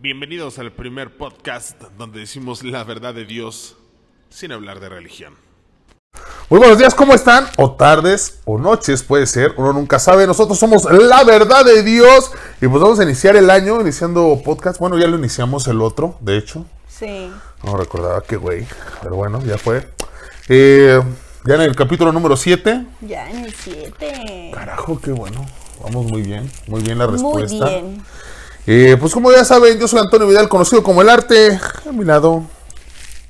Bienvenidos 0.00 0.58
al 0.58 0.70
primer 0.72 1.16
podcast 1.16 1.80
donde 1.98 2.20
decimos 2.20 2.62
la 2.62 2.84
verdad 2.84 3.14
de 3.14 3.24
Dios 3.24 3.76
sin 4.30 4.52
hablar 4.52 4.78
de 4.80 4.88
religión. 4.88 5.34
Muy 6.48 6.60
buenos 6.60 6.78
días, 6.78 6.94
¿cómo 6.94 7.14
están? 7.14 7.46
O 7.56 7.72
tardes 7.72 8.40
o 8.44 8.58
noches, 8.58 9.02
puede 9.02 9.26
ser, 9.26 9.54
uno 9.56 9.72
nunca 9.72 9.98
sabe. 9.98 10.26
Nosotros 10.26 10.58
somos 10.58 10.84
la 10.84 11.24
verdad 11.24 11.64
de 11.64 11.82
Dios 11.82 12.30
y 12.60 12.68
pues 12.68 12.80
vamos 12.80 13.00
a 13.00 13.02
iniciar 13.02 13.34
el 13.36 13.50
año 13.50 13.80
iniciando 13.80 14.40
podcast. 14.44 14.78
Bueno, 14.78 14.96
ya 14.98 15.08
lo 15.08 15.18
iniciamos 15.18 15.66
el 15.66 15.80
otro, 15.80 16.16
de 16.20 16.38
hecho. 16.38 16.64
Sí. 16.88 17.30
No 17.64 17.76
recordaba 17.76 18.22
qué 18.22 18.36
güey, 18.36 18.66
pero 19.02 19.16
bueno, 19.16 19.42
ya 19.44 19.58
fue. 19.58 19.88
Eh, 20.48 21.02
ya 21.44 21.54
en 21.56 21.60
el 21.62 21.74
capítulo 21.76 22.12
número 22.12 22.36
7. 22.36 22.86
Ya 23.00 23.28
en 23.30 23.44
el 23.44 23.52
7. 23.54 24.52
Carajo, 24.54 25.00
qué 25.00 25.10
bueno. 25.10 25.44
Vamos 25.82 26.06
muy 26.06 26.22
bien, 26.22 26.50
muy 26.66 26.82
bien 26.82 26.98
la 26.98 27.06
Muy 27.06 27.12
respuesta. 27.14 27.68
bien. 27.68 28.02
Eh, 28.70 28.98
pues 29.00 29.14
como 29.14 29.32
ya 29.32 29.46
saben, 29.46 29.78
yo 29.78 29.88
soy 29.88 29.98
Antonio 29.98 30.28
Vidal, 30.28 30.46
conocido 30.46 30.82
como 30.82 31.00
El 31.00 31.08
Arte. 31.08 31.58
A 31.88 31.90
mi 31.90 32.04
lado, 32.04 32.44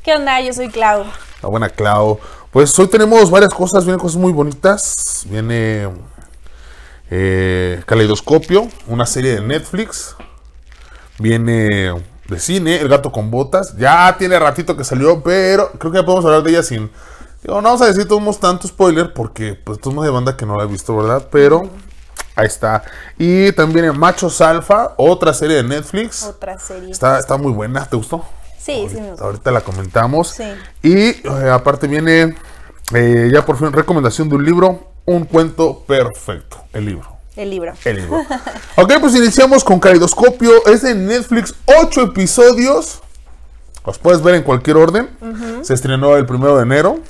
¿Qué 0.02 0.12
onda? 0.12 0.40
Yo 0.40 0.52
soy 0.52 0.68
Clau. 0.68 1.04
la 1.40 1.48
buena 1.48 1.68
Clau. 1.68 2.18
Pues 2.50 2.76
hoy 2.76 2.88
tenemos 2.88 3.30
varias 3.30 3.54
cosas, 3.54 3.84
vienen 3.84 4.00
cosas 4.00 4.20
muy 4.20 4.32
bonitas. 4.32 5.24
Viene 5.30 5.90
eh, 7.08 7.84
Caleidoscopio, 7.86 8.66
una 8.88 9.06
serie 9.06 9.36
de 9.36 9.40
Netflix. 9.40 10.16
Viene 11.20 11.92
de 12.27 12.41
cine, 12.41 12.80
El 12.80 12.88
gato 12.88 13.12
con 13.12 13.30
botas. 13.30 13.77
Ya 13.78 14.16
tiene 14.18 14.41
ratito 14.41 14.77
que 14.77 14.82
salió, 14.82 15.22
pero 15.22 15.70
creo 15.78 15.92
que 15.92 15.98
ya 15.98 16.05
podemos 16.05 16.24
hablar 16.24 16.42
de 16.42 16.50
ella 16.50 16.64
sin... 16.64 16.91
Digo, 17.44 17.62
no 17.62 17.68
vamos 17.68 17.82
a 17.82 17.86
decir 17.86 18.08
todos 18.08 18.41
tanto 18.41 18.66
spoiler 18.66 19.12
porque 19.12 19.55
pues 19.55 19.78
todos 19.78 20.02
de 20.02 20.10
banda 20.10 20.36
que 20.36 20.46
no 20.46 20.56
la 20.56 20.64
he 20.64 20.66
visto, 20.66 20.96
¿verdad? 20.96 21.28
Pero 21.30 21.70
ahí 22.38 22.47
está. 22.47 22.84
Y 23.19 23.52
también 23.52 23.83
viene 23.83 23.98
Machos 23.98 24.41
Alfa, 24.41 24.95
otra 24.97 25.34
serie 25.34 25.56
de 25.56 25.65
Netflix. 25.65 26.23
Otra 26.23 26.59
serie. 26.59 26.91
Está, 26.91 27.19
está 27.19 27.37
muy 27.37 27.52
buena, 27.52 27.84
¿te 27.87 27.97
gustó? 27.97 28.24
Sí, 28.59 28.87
sí 28.88 29.01
me 29.01 29.11
gustó. 29.11 29.24
Ahorita 29.24 29.51
la 29.51 29.61
comentamos. 29.61 30.28
Sí. 30.28 30.45
Y 30.83 31.08
eh, 31.08 31.50
aparte 31.53 31.86
viene 31.86 32.36
eh, 32.95 33.30
ya 33.33 33.45
por 33.45 33.58
fin 33.58 33.72
recomendación 33.72 34.28
de 34.28 34.36
un 34.36 34.45
libro, 34.45 34.92
un 35.05 35.25
cuento 35.25 35.80
perfecto. 35.80 36.58
El 36.72 36.86
libro. 36.86 37.17
El 37.34 37.50
libro. 37.50 37.72
El 37.84 37.97
libro. 37.97 38.19
ok, 38.77 38.92
pues 39.00 39.14
iniciamos 39.17 39.64
con 39.64 39.80
Caleidoscopio. 39.80 40.67
Es 40.67 40.83
de 40.83 40.95
Netflix, 40.95 41.55
ocho 41.83 42.02
episodios. 42.02 43.00
Los 43.84 43.98
puedes 43.98 44.23
ver 44.23 44.34
en 44.34 44.42
cualquier 44.42 44.77
orden. 44.77 45.08
Se 45.62 45.75
estrenó 45.75 46.17
el 46.17 46.27
primero 46.27 46.56
de 46.56 46.62
enero. 46.62 47.00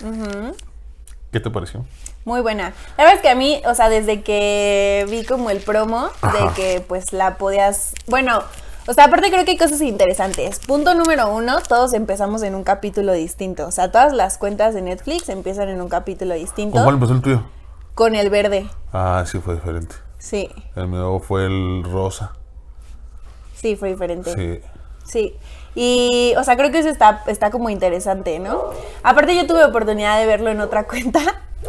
¿Qué 1.33 1.41
te 1.41 1.51
pareció? 1.51 1.85
Muy 2.29 2.43
buena. 2.43 2.75
La 2.99 3.05
verdad 3.05 3.15
es 3.15 3.23
que 3.23 3.31
a 3.31 3.35
mí, 3.35 3.63
o 3.65 3.75
sea, 3.75 3.89
desde 3.89 4.21
que 4.23 5.07
vi 5.09 5.25
como 5.25 5.49
el 5.49 5.61
promo, 5.61 6.11
Ajá. 6.21 6.37
de 6.51 6.53
que 6.53 6.81
pues 6.87 7.15
la 7.15 7.39
podías. 7.39 7.95
Bueno, 8.07 8.43
o 8.87 8.93
sea, 8.93 9.05
aparte 9.05 9.31
creo 9.31 9.47
que 9.47 9.53
hay 9.53 9.57
cosas 9.57 9.81
interesantes. 9.81 10.59
Punto 10.59 10.93
número 10.95 11.31
uno, 11.35 11.63
todos 11.67 11.95
empezamos 11.95 12.43
en 12.43 12.55
un 12.55 12.65
capítulo 12.65 13.15
distinto. 13.15 13.67
O 13.67 13.71
sea, 13.71 13.91
todas 13.91 14.13
las 14.13 14.37
cuentas 14.37 14.75
de 14.75 14.83
Netflix 14.83 15.31
empiezan 15.31 15.71
en 15.71 15.81
un 15.81 15.89
capítulo 15.89 16.35
distinto. 16.35 16.75
¿Con 16.75 16.83
cuál 16.85 16.97
empezó 16.97 17.15
el 17.15 17.23
tuyo? 17.23 17.43
Con 17.95 18.15
el 18.15 18.29
verde. 18.29 18.69
Ah, 18.93 19.25
sí, 19.27 19.39
fue 19.39 19.55
diferente. 19.55 19.95
Sí, 20.19 20.51
El 20.77 20.89
mío 20.89 21.21
fue 21.21 21.47
el 21.47 21.83
rosa. 21.83 22.33
sí, 23.55 23.75
fue 23.75 23.89
diferente. 23.89 24.35
Sí. 24.35 24.61
Sí. 25.07 25.35
Y, 25.81 26.35
o 26.37 26.43
sea, 26.43 26.57
creo 26.57 26.73
que 26.73 26.81
eso 26.81 26.89
está, 26.89 27.23
está 27.29 27.53
como 27.53 27.71
interesante, 27.71 28.41
¿no? 28.41 28.65
Aparte 29.05 29.37
yo 29.37 29.47
tuve 29.47 29.65
oportunidad 29.65 30.19
de 30.19 30.27
verlo 30.27 30.51
en 30.51 30.61
otra 30.61 30.83
cuenta 30.89 31.21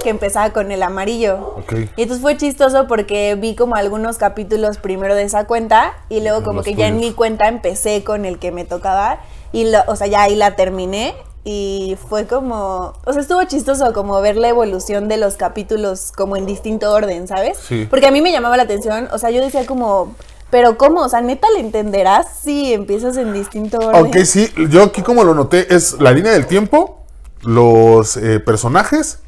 que 0.01 0.09
empezaba 0.09 0.49
con 0.49 0.71
el 0.71 0.81
amarillo. 0.81 1.57
Ok. 1.57 1.73
Y 1.95 2.01
entonces 2.01 2.19
fue 2.19 2.35
chistoso 2.35 2.87
porque 2.87 3.35
vi 3.35 3.53
como 3.53 3.75
algunos 3.75 4.17
capítulos 4.17 4.79
primero 4.79 5.13
de 5.13 5.25
esa 5.25 5.45
cuenta 5.45 5.93
y 6.09 6.21
luego 6.21 6.41
como 6.43 6.57
los 6.57 6.65
que 6.65 6.73
ya 6.73 6.87
en 6.87 6.97
mi 6.97 7.11
cuenta 7.11 7.47
empecé 7.47 8.03
con 8.03 8.25
el 8.25 8.39
que 8.39 8.51
me 8.51 8.65
tocaba 8.65 9.19
y, 9.51 9.69
lo, 9.69 9.77
o 9.85 9.95
sea, 9.95 10.07
ya 10.07 10.23
ahí 10.23 10.35
la 10.35 10.55
terminé 10.55 11.13
y 11.43 11.95
fue 12.09 12.25
como, 12.25 12.93
o 13.05 13.13
sea, 13.13 13.21
estuvo 13.21 13.43
chistoso 13.43 13.93
como 13.93 14.19
ver 14.21 14.37
la 14.37 14.47
evolución 14.47 15.07
de 15.07 15.17
los 15.17 15.35
capítulos 15.35 16.11
como 16.17 16.35
en 16.35 16.47
distinto 16.47 16.91
orden, 16.91 17.27
¿sabes? 17.27 17.59
Sí. 17.59 17.85
Porque 17.87 18.07
a 18.07 18.11
mí 18.11 18.21
me 18.21 18.31
llamaba 18.31 18.57
la 18.57 18.63
atención, 18.63 19.07
o 19.11 19.19
sea, 19.19 19.29
yo 19.29 19.39
decía 19.39 19.67
como, 19.67 20.15
pero 20.49 20.77
¿cómo? 20.77 21.01
O 21.01 21.09
sea, 21.09 21.21
neta 21.21 21.47
le 21.55 21.59
entenderás 21.59 22.27
si 22.41 22.73
empiezas 22.73 23.17
en 23.17 23.33
distinto 23.33 23.77
orden. 23.77 24.05
Ok, 24.07 24.17
sí, 24.25 24.51
yo 24.69 24.83
aquí 24.83 25.01
como 25.01 25.23
lo 25.23 25.33
noté 25.33 25.73
es 25.73 25.99
la 25.99 26.11
línea 26.11 26.31
del 26.31 26.47
tiempo, 26.47 27.03
los 27.41 28.17
eh, 28.17 28.39
personajes 28.39 29.19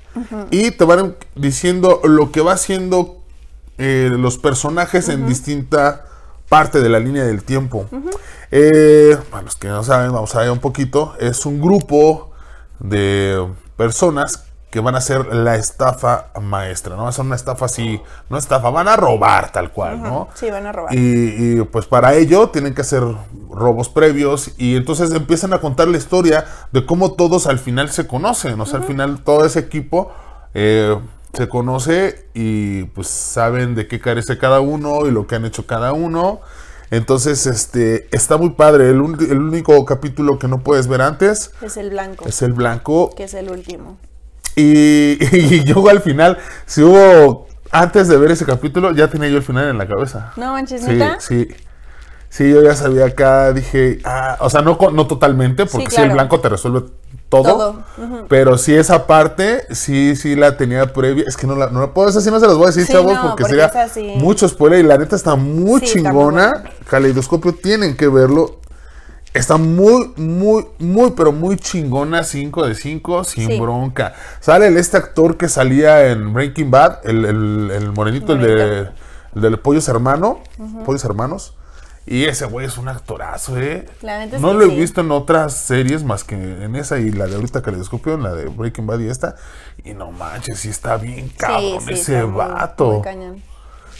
y 0.50 0.72
te 0.72 0.84
van 0.84 1.16
diciendo 1.36 2.02
lo 2.04 2.32
que 2.32 2.42
va 2.42 2.54
haciendo 2.54 3.22
eh, 3.78 4.10
los 4.12 4.38
personajes 4.38 5.08
en 5.08 5.26
distinta 5.26 6.06
parte 6.50 6.82
de 6.82 6.90
la 6.90 7.00
línea 7.00 7.24
del 7.24 7.44
tiempo. 7.44 7.88
Eh, 8.52 9.18
para 9.30 9.44
los 9.44 9.56
que 9.56 9.70
no 9.70 9.84
saben, 9.84 10.12
vamos 10.12 10.36
a 10.36 10.42
ver 10.42 10.52
un 10.52 10.60
poquito, 10.60 11.16
es 11.20 11.46
un 11.46 11.62
grupo 11.62 12.32
de 12.80 13.48
personas 13.78 14.44
que 14.72 14.80
van 14.80 14.96
a 14.96 15.00
hacer 15.00 15.28
la 15.36 15.56
estafa 15.58 16.28
maestra, 16.42 16.96
¿no? 16.96 17.08
Es 17.10 17.20
una 17.20 17.36
estafa 17.36 17.66
así, 17.66 18.02
no 18.30 18.38
estafa, 18.38 18.70
van 18.72 18.88
a 18.88 18.96
robar 18.96 19.52
tal 19.52 19.72
cual, 19.72 20.02
¿no? 20.02 20.30
Sí, 20.34 20.50
van 20.50 20.66
a 20.66 20.72
robar. 20.72 20.96
Y, 20.96 21.60
y, 21.60 21.64
pues 21.66 21.86
para 21.86 22.16
ello 22.16 22.50
tienen 22.50 22.74
que 22.74 22.82
hacer 22.82 23.04
robos 23.50 23.90
previos 23.90 24.52
y 24.58 24.78
entonces 24.78 25.12
empiezan 25.12 25.54
a 25.54 25.60
contar 25.60 25.88
la 25.90 25.98
historia 25.98 26.46
de 26.72 26.86
cómo 26.86 27.14
todos 27.14 27.48
al 27.48 27.60
final 27.60 27.90
se 27.92 28.08
conocen, 28.08 28.60
o 28.60 28.66
sea, 28.66 28.80
al 28.80 28.86
final 28.86 29.24
todo 29.24 29.46
ese 29.46 29.60
equipo 29.60 30.12
eh, 30.54 30.98
se 31.34 31.48
conoce 31.50 32.28
y 32.34 32.86
pues 32.86 33.08
saben 33.08 33.76
de 33.76 33.88
qué 33.88 34.00
carece 34.00 34.38
cada 34.38 34.62
uno 34.62 35.06
y 35.06 35.12
lo 35.12 35.28
que 35.28 35.36
han 35.36 35.46
hecho 35.46 35.68
cada 35.68 35.94
uno. 35.94 36.40
Entonces, 36.92 37.46
este, 37.48 38.10
está 38.14 38.36
muy 38.36 38.50
padre. 38.50 38.90
El, 38.90 39.00
un- 39.00 39.18
el 39.22 39.38
único 39.38 39.86
capítulo 39.86 40.38
que 40.40 40.50
no 40.50 40.60
puedes 40.60 40.88
ver 40.88 41.02
antes 41.02 41.52
Es 41.62 41.78
el 41.78 41.90
blanco, 41.92 42.26
es 42.28 42.42
el 42.42 42.52
blanco. 42.52 43.12
que 43.16 43.24
es 43.24 43.34
el 43.34 43.50
último. 43.50 43.98
Y, 44.56 45.18
y 45.38 45.64
yo 45.64 45.88
al 45.90 46.02
final, 46.02 46.38
si 46.66 46.84
hubo, 46.84 47.48
antes 47.72 48.08
de 48.08 48.18
ver 48.18 48.32
ese 48.32 48.46
capítulo, 48.46 48.92
ya 48.92 49.08
tenía 49.08 49.30
yo 49.30 49.38
el 49.38 49.44
final 49.44 49.70
en 49.70 49.78
la 49.78 49.88
cabeza. 49.88 50.34
No 50.36 50.52
manches, 50.54 50.82
Sí, 50.82 50.92
¿neta? 50.92 51.20
sí. 51.20 51.48
Sí, 52.30 52.50
yo 52.50 52.64
ya 52.64 52.74
sabía 52.78 53.08
acá, 53.08 53.52
dije, 53.52 54.00
ah, 54.06 54.38
o 54.40 54.50
sea, 54.50 54.62
no, 54.62 54.78
no 54.94 55.06
totalmente, 55.06 55.66
porque 55.66 55.90
sí, 55.90 56.00
el 56.02 56.12
blanco 56.12 56.40
te 56.40 56.48
resuelve 56.48 56.84
todo. 57.28 57.84
Pero 58.30 58.58
sí, 58.58 58.74
esa 58.74 59.06
parte, 59.06 59.66
sí, 59.72 60.16
sí 60.16 60.38
la 60.38 60.56
tenía 60.56 60.94
previa. 60.94 61.26
Es 61.28 61.36
que 61.36 61.46
no 61.46 61.58
la, 61.58 61.70
no 61.70 61.82
la 61.82 61.94
puedo, 61.94 62.08
esa 62.08 62.22
sí 62.22 62.32
no 62.32 62.40
se 62.40 62.48
las 62.48 62.56
voy 62.56 62.64
a 62.64 62.68
decir, 62.68 62.86
Sí, 62.86 62.94
chavos, 62.94 63.16
no, 63.16 63.22
porque, 63.22 63.44
porque 63.44 63.70
sería 63.70 63.90
sí. 63.90 64.14
mucho 64.16 64.48
spoiler 64.48 64.80
y 64.80 64.84
la 64.84 64.98
neta 64.98 65.18
está 65.18 65.36
muy 65.36 65.82
Sí, 65.82 65.86
está 65.98 66.14
muy 66.14 66.22
chingona. 66.22 66.64
Caleidoscopio, 66.90 67.54
tienen 67.54 67.98
que 67.98 68.08
verlo. 68.08 68.62
Está 69.34 69.56
muy, 69.58 70.12
muy, 70.18 70.66
muy, 70.80 71.12
pero 71.12 71.32
muy 71.32 71.56
chingona, 71.56 72.24
5 72.24 72.66
de 72.68 72.76
5, 72.76 73.24
sin 73.24 73.48
Sí. 73.48 73.60
bronca. 73.60 74.14
Sale 74.42 74.68
el, 74.68 74.76
este 74.78 74.98
actor 74.98 75.38
que 75.38 75.48
salía 75.48 76.08
en 76.12 76.34
Breaking 76.34 76.70
Bad, 76.70 77.00
el, 77.08 77.24
el, 77.26 77.72
el 77.74 77.92
morenito, 77.94 78.34
el 78.34 78.42
de, 78.42 78.80
el 79.36 79.42
del 79.42 79.58
Pollos 79.60 79.88
Hermano, 79.88 80.42
Pollos 80.86 81.06
Hermanos. 81.06 81.56
Y 82.06 82.26
ese 82.26 82.46
güey 82.46 82.66
es 82.66 82.78
un 82.80 82.88
actorazo, 82.90 83.58
¿eh? 83.60 83.86
La 84.02 84.24
es 84.26 84.42
no 84.42 84.50
que 84.50 84.54
lo 84.56 84.62
he 84.64 84.76
visto 84.76 85.02
en 85.02 85.12
otras 85.12 85.54
series 85.56 86.04
más 86.04 86.24
que 86.24 86.36
en 86.36 86.76
esa 86.76 86.98
y 87.00 87.12
la 87.12 87.28
de 87.28 87.36
ahorita 87.36 87.62
Caleidoscopio, 87.62 88.16
en 88.16 88.24
la 88.24 88.34
de 88.34 88.46
Breaking 88.48 88.88
Bad 88.88 89.00
y 89.00 89.08
esta. 89.08 89.36
Y 89.84 89.94
no 89.94 90.12
manches, 90.12 90.60
sí 90.60 90.70
está 90.70 90.98
bien 90.98 91.30
cabrón 91.38 91.80
sí, 91.86 91.94
ese 91.94 92.24
muy- 92.26 92.38
vato. 92.38 92.92
muy 92.94 93.02
cañón. 93.04 93.44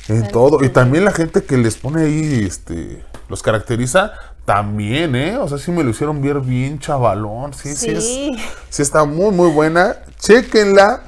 En 0.08 0.28
todo. 0.30 0.64
Y 0.64 0.70
también 0.70 1.06
la 1.06 1.12
gente 1.12 1.44
que 1.44 1.58
les 1.58 1.78
pone 1.78 2.04
ahí, 2.04 2.44
este, 2.48 3.04
los 3.30 3.42
caracteriza, 3.44 4.14
también, 4.46 5.16
¿eh? 5.16 5.38
O 5.38 5.48
sea, 5.48 5.58
sí 5.58 5.72
me 5.72 5.84
lo 5.84 5.92
hicieron 5.92 6.22
ver 6.22 6.40
bien 6.42 6.80
chavalón. 6.80 7.54
Sí, 7.54 7.76
sí, 7.76 7.96
Sí. 8.02 8.32
es, 8.36 8.42
sí 8.70 8.82
está 8.82 9.06
muy, 9.06 9.32
muy 9.32 9.50
buena. 9.52 9.98
Chequenla. 10.20 11.04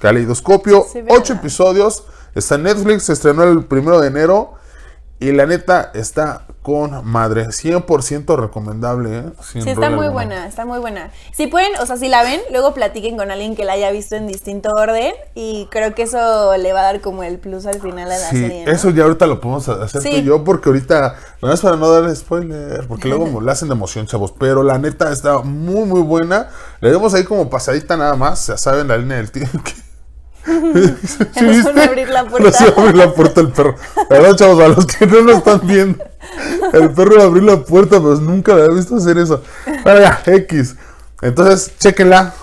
Caleidoscopio, 0.00 0.84
Sí, 0.92 1.00
ocho 1.08 1.34
episodios. 1.34 2.04
Está 2.34 2.56
en 2.56 2.64
Netflix, 2.64 3.04
se 3.04 3.12
estrenó 3.12 3.44
el 3.44 3.64
primero 3.64 4.00
de 4.00 4.08
enero. 4.08 4.54
Y 5.22 5.32
la 5.32 5.46
neta 5.46 5.90
está 5.94 6.46
con 6.62 7.04
madre. 7.04 7.46
100% 7.48 8.36
recomendable, 8.38 9.18
¿eh? 9.18 9.24
Sin 9.42 9.62
Sí, 9.62 9.70
está 9.70 9.90
muy 9.90 10.08
buena, 10.08 10.46
está 10.46 10.64
muy 10.64 10.78
buena. 10.78 11.10
Si 11.32 11.46
pueden, 11.48 11.72
o 11.80 11.86
sea, 11.86 11.96
si 11.96 12.08
la 12.08 12.22
ven, 12.22 12.40
luego 12.50 12.72
platiquen 12.74 13.16
con 13.16 13.30
alguien 13.30 13.56
que 13.56 13.64
la 13.64 13.72
haya 13.74 13.90
visto 13.90 14.14
en 14.16 14.26
distinto 14.28 14.70
orden 14.70 15.12
y 15.34 15.66
creo 15.70 15.94
que 15.94 16.02
eso 16.02 16.56
le 16.56 16.72
va 16.72 16.80
a 16.80 16.84
dar 16.84 17.00
como 17.00 17.22
el 17.24 17.38
plus 17.38 17.66
al 17.66 17.80
final 17.80 18.10
a 18.10 18.18
la 18.18 18.30
Sí, 18.30 18.38
serie. 18.40 18.64
¿no? 18.64 18.72
eso 18.72 18.90
ya 18.90 19.04
ahorita 19.04 19.26
lo 19.26 19.40
podemos 19.40 19.68
hacer 19.68 20.02
tú 20.02 20.08
Sí. 20.08 20.16
y 20.16 20.22
yo 20.24 20.44
porque 20.44 20.68
ahorita, 20.68 21.16
no 21.40 21.52
es 21.52 21.60
para 21.60 21.76
no 21.76 21.88
dar 21.90 22.14
spoiler, 22.16 22.86
porque 22.88 23.08
luego 23.08 23.40
la 23.40 23.52
hacen 23.52 23.68
de 23.68 23.74
emoción, 23.74 24.06
chavos, 24.06 24.32
pero 24.38 24.62
la 24.62 24.78
neta 24.78 25.10
está 25.12 25.38
muy, 25.38 25.84
muy 25.84 26.00
buena. 26.02 26.48
Le 26.80 26.90
demos 26.90 27.12
ahí 27.14 27.24
como 27.24 27.50
pasadita 27.50 27.96
nada 27.96 28.14
más, 28.14 28.46
ya 28.46 28.56
saben, 28.56 28.88
la 28.88 28.96
línea 28.96 29.16
del 29.18 29.30
tiempo. 29.30 29.58
¿Sí 30.44 31.62
van 31.62 31.78
a 31.78 31.84
abrir 31.84 32.08
la 32.08 32.24
puerta. 32.28 32.64
Abrir 32.76 32.94
la 32.96 33.12
puerta 33.12 33.40
el 33.40 33.48
perro. 33.52 33.76
Perdón, 34.08 34.36
chavos, 34.36 34.62
a 34.62 34.68
los 34.68 34.86
que 34.86 35.06
no 35.06 35.20
lo 35.20 35.32
están 35.32 35.60
viendo. 35.66 36.04
El 36.72 36.90
perro 36.90 37.14
iba 37.14 37.22
a 37.22 37.26
abrir 37.26 37.42
la 37.42 37.64
puerta, 37.64 37.98
pero 38.00 38.16
nunca 38.16 38.54
lo 38.54 38.62
había 38.64 38.76
visto 38.76 38.96
hacer 38.96 39.18
eso. 39.18 39.42
Bueno, 39.84 40.00
ya, 40.00 40.22
X. 40.26 40.76
Entonces, 41.20 41.72
chequenla. 41.78 42.34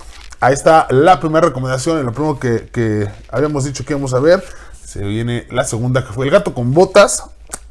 Ahí 0.41 0.53
está 0.53 0.87
la 0.89 1.19
primera 1.19 1.47
recomendación 1.47 1.99
y 1.99 2.03
lo 2.03 2.13
primero 2.13 2.39
que, 2.39 2.69
que 2.71 3.09
habíamos 3.29 3.65
dicho 3.65 3.83
que 3.83 3.93
íbamos 3.93 4.13
a 4.13 4.19
ver. 4.19 4.43
Se 4.85 5.03
viene 5.03 5.45
la 5.51 5.65
segunda 5.65 6.05
que 6.05 6.13
fue 6.13 6.25
El 6.25 6.31
gato 6.31 6.53
con 6.53 6.73
botas. 6.73 7.23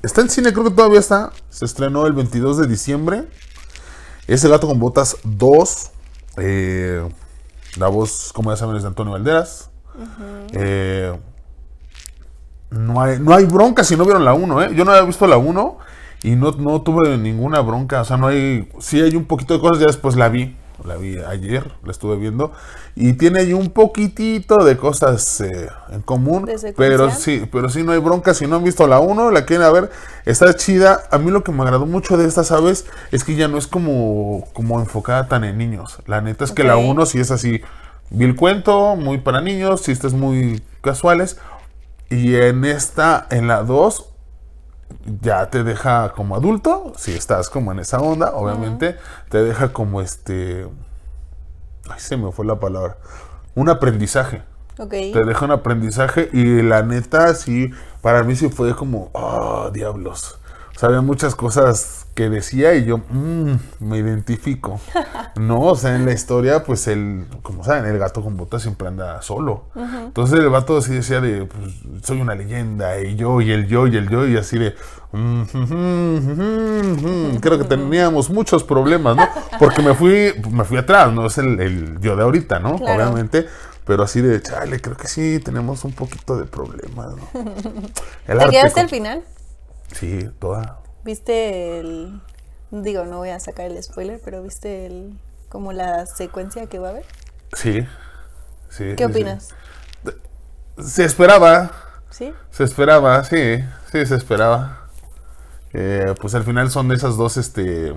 Está 0.02 0.20
en 0.20 0.28
cine, 0.28 0.52
creo 0.52 0.64
que 0.64 0.70
todavía 0.70 1.00
está. 1.00 1.32
Se 1.50 1.64
estrenó 1.64 2.06
el 2.06 2.12
22 2.12 2.58
de 2.58 2.66
diciembre. 2.66 3.25
Es 4.26 4.44
El 4.44 4.50
gato 4.50 4.66
con 4.69 4.78
botas 4.78 5.16
2. 5.25 5.90
Eh, 6.36 7.08
la 7.76 7.88
voz, 7.88 8.32
como 8.34 8.50
ya 8.50 8.56
saben, 8.56 8.76
es 8.76 8.82
de 8.82 8.88
Antonio 8.88 9.12
Valderas. 9.14 9.70
Eh, 10.52 11.12
no, 12.70 13.00
hay, 13.00 13.18
no 13.18 13.34
hay 13.34 13.44
bronca 13.46 13.84
si 13.84 13.96
no 13.96 14.04
vieron 14.04 14.24
la 14.24 14.34
1, 14.34 14.62
¿eh? 14.62 14.70
Yo 14.74 14.84
no 14.84 14.92
había 14.92 15.04
visto 15.04 15.26
la 15.26 15.38
1 15.38 15.78
y 16.22 16.36
no, 16.36 16.52
no 16.52 16.82
tuve 16.82 17.16
ninguna 17.16 17.60
bronca. 17.60 18.02
O 18.02 18.04
sea, 18.04 18.16
no 18.16 18.26
hay. 18.28 18.68
Sí 18.78 19.00
hay 19.00 19.16
un 19.16 19.24
poquito 19.24 19.54
de 19.54 19.60
cosas, 19.60 19.78
ya 19.80 19.86
después 19.86 20.16
la 20.16 20.28
vi. 20.28 20.56
La 20.84 20.96
vi 20.96 21.18
ayer, 21.18 21.72
la 21.82 21.90
estuve 21.90 22.16
viendo. 22.16 22.52
Y 22.94 23.14
tiene 23.14 23.40
ahí 23.40 23.52
un 23.52 23.70
poquitito 23.70 24.58
de 24.64 24.76
cosas 24.76 25.40
eh, 25.40 25.68
en 25.90 26.02
común. 26.02 26.48
Pero 26.76 27.10
sí, 27.10 27.48
pero 27.50 27.68
sí 27.68 27.82
no 27.82 27.90
hay 27.90 27.98
bronca. 27.98 28.32
Si 28.32 28.46
no 28.46 28.56
han 28.56 28.64
visto 28.64 28.86
la 28.86 29.00
1, 29.00 29.32
la 29.32 29.44
quieren 29.44 29.72
ver, 29.72 29.90
está 30.24 30.54
chida. 30.54 31.02
A 31.10 31.18
mí 31.18 31.32
lo 31.32 31.42
que 31.42 31.50
me 31.50 31.62
agradó 31.62 31.84
mucho 31.84 32.16
de 32.16 32.26
esta, 32.28 32.44
¿sabes? 32.44 32.86
Es 33.10 33.24
que 33.24 33.34
ya 33.34 33.48
no 33.48 33.58
es 33.58 33.66
como, 33.66 34.44
como 34.52 34.78
enfocada 34.78 35.26
tan 35.26 35.42
en 35.42 35.58
niños. 35.58 35.98
La 36.06 36.20
neta 36.20 36.44
es 36.44 36.52
que 36.52 36.62
la 36.62 36.76
Ok. 36.76 36.84
1 36.86 37.06
sí 37.06 37.18
es 37.18 37.32
así. 37.32 37.60
Vi 38.10 38.25
el 38.25 38.37
cuento, 38.37 38.96
muy 38.96 39.19
para 39.19 39.40
niños, 39.40 39.82
chistes 39.82 40.14
muy 40.14 40.62
casuales. 40.81 41.38
Y 42.10 42.37
en 42.37 42.64
esta, 42.64 43.26
en 43.31 43.49
la 43.49 43.62
2, 43.62 44.08
ya 45.22 45.50
te 45.50 45.62
deja 45.64 46.12
como 46.12 46.37
adulto, 46.37 46.93
si 46.96 47.12
estás 47.12 47.50
como 47.50 47.72
en 47.72 47.81
esa 47.81 47.99
onda, 47.99 48.32
obviamente, 48.34 48.96
te 49.28 49.43
deja 49.43 49.72
como 49.72 50.00
este... 50.00 50.66
Ay, 51.90 51.99
se 52.00 52.16
me 52.16 52.32
fue 52.32 52.46
la 52.46 52.58
palabra. 52.58 52.96
Un 53.55 53.69
aprendizaje. 53.69 54.43
Ok. 54.78 54.90
Te 54.90 55.25
deja 55.25 55.44
un 55.44 55.50
aprendizaje 55.50 56.31
y 56.32 56.62
la 56.62 56.82
neta, 56.82 57.34
sí, 57.34 57.70
para 58.00 58.22
mí 58.22 58.37
sí 58.37 58.49
fue 58.49 58.75
como, 58.75 59.11
oh, 59.12 59.70
diablos. 59.72 60.38
Había 60.80 61.00
muchas 61.00 61.34
cosas 61.34 62.06
que 62.14 62.28
decía 62.30 62.75
y 62.75 62.84
yo, 62.84 62.98
"Mm, 63.10 63.52
me 63.80 63.98
identifico. 63.98 64.80
No, 65.36 65.60
o 65.60 65.76
sea, 65.76 65.94
en 65.94 66.04
la 66.04 66.12
historia, 66.12 66.64
pues 66.64 66.88
el, 66.88 67.26
como 67.42 67.62
saben, 67.62 67.84
el 67.86 67.96
gato 67.98 68.22
con 68.25 68.36
botas 68.36 68.60
siempre 68.62 68.88
anda 68.88 69.22
solo. 69.22 69.66
Entonces 69.76 70.40
el 70.40 70.48
vato 70.48 70.80
sí 70.82 70.94
decía 70.94 71.20
de, 71.20 71.44
pues, 71.44 71.75
soy 72.04 72.20
una 72.20 72.34
leyenda, 72.34 73.00
y 73.00 73.14
yo, 73.14 73.40
y 73.40 73.52
el 73.52 73.69
yo, 73.69 73.86
y 73.86 73.96
el 73.96 74.08
yo, 74.08 74.26
y 74.26 74.36
así 74.36 74.58
de, 74.58 74.75
"Mm, 75.12 75.42
mm, 75.52 76.16
mm, 76.32 77.34
mm". 77.34 77.40
creo 77.40 77.56
que 77.58 77.64
teníamos 77.64 78.30
muchos 78.30 78.64
problemas, 78.64 79.14
¿no? 79.16 79.28
Porque 79.60 79.80
me 79.80 79.94
fui, 79.94 80.32
me 80.50 80.64
fui 80.64 80.78
atrás, 80.78 81.12
no 81.12 81.26
es 81.26 81.38
el, 81.38 81.60
el 81.60 82.00
yo 82.00 82.16
de 82.16 82.22
ahorita, 82.25 82.58
¿no? 82.58 82.76
Claro. 82.76 83.04
Obviamente. 83.04 83.46
Pero 83.84 84.02
así 84.02 84.20
de, 84.20 84.42
chale, 84.42 84.80
creo 84.80 84.96
que 84.96 85.08
sí 85.08 85.38
tenemos 85.38 85.82
un 85.84 85.92
poquito 85.92 86.36
de 86.36 86.44
problemas, 86.44 87.12
¿no? 87.16 87.40
El 88.26 88.38
¿Te 88.38 88.48
quedaste 88.50 88.80
al 88.80 88.88
final? 88.90 89.22
Sí, 89.93 90.31
toda. 90.38 90.79
¿Viste 91.05 91.81
el. 91.81 92.20
Digo, 92.70 93.05
no 93.05 93.19
voy 93.19 93.31
a 93.31 93.40
sacar 93.40 93.67
el 93.67 93.82
spoiler, 93.82 94.20
pero 94.25 94.43
¿viste 94.43 94.87
el. 94.87 95.19
como 95.49 95.73
la 95.73 96.06
secuencia 96.06 96.67
que 96.67 96.79
va 96.79 96.88
a 96.88 96.90
haber? 96.90 97.05
Sí. 97.55 97.87
sí 98.69 98.94
¿Qué 98.96 99.05
sí, 99.05 99.05
opinas? 99.05 99.49
sí. 100.05 100.11
Se 100.82 101.05
esperaba, 101.05 101.73
¿Sí? 102.11 102.32
se 102.50 102.62
esperaba, 102.64 103.25
sí, 103.25 103.58
sí, 103.90 104.06
se 104.06 104.14
esperaba. 104.14 104.87
Eh, 105.73 106.14
pues 106.20 106.35
al 106.35 106.44
final 106.44 106.70
son 106.70 106.88
de 106.88 106.94
esas 106.94 107.17
dos, 107.17 107.37
este, 107.37 107.94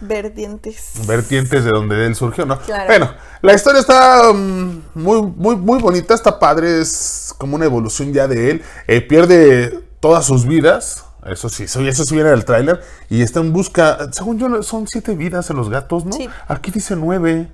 Vertientes. 0.00 1.06
vertientes 1.06 1.64
de 1.64 1.70
donde 1.70 2.04
él 2.06 2.14
surgió, 2.14 2.44
¿no? 2.44 2.58
Claro. 2.60 2.86
Bueno, 2.86 3.14
la 3.40 3.54
historia 3.54 3.80
está 3.80 4.32
mm, 4.34 4.82
muy, 4.94 5.22
muy, 5.22 5.56
muy 5.56 5.78
bonita, 5.80 6.12
está 6.14 6.38
padre, 6.38 6.80
es 6.80 7.34
como 7.38 7.56
una 7.56 7.64
evolución 7.64 8.12
ya 8.12 8.28
de 8.28 8.50
él. 8.50 8.62
Eh, 8.86 9.00
pierde 9.00 9.80
todas 10.04 10.26
sus 10.26 10.44
vidas, 10.44 11.06
eso 11.24 11.48
sí, 11.48 11.62
eso, 11.62 11.80
eso 11.80 12.04
sí 12.04 12.14
viene 12.14 12.28
del 12.28 12.44
tráiler, 12.44 12.82
y 13.08 13.22
está 13.22 13.40
en 13.40 13.54
busca, 13.54 14.12
según 14.12 14.38
yo, 14.38 14.62
son 14.62 14.86
siete 14.86 15.14
vidas 15.16 15.48
en 15.48 15.56
los 15.56 15.70
gatos, 15.70 16.04
¿no? 16.04 16.12
Sí. 16.12 16.28
Aquí 16.46 16.70
dice 16.70 16.94
nueve. 16.94 17.50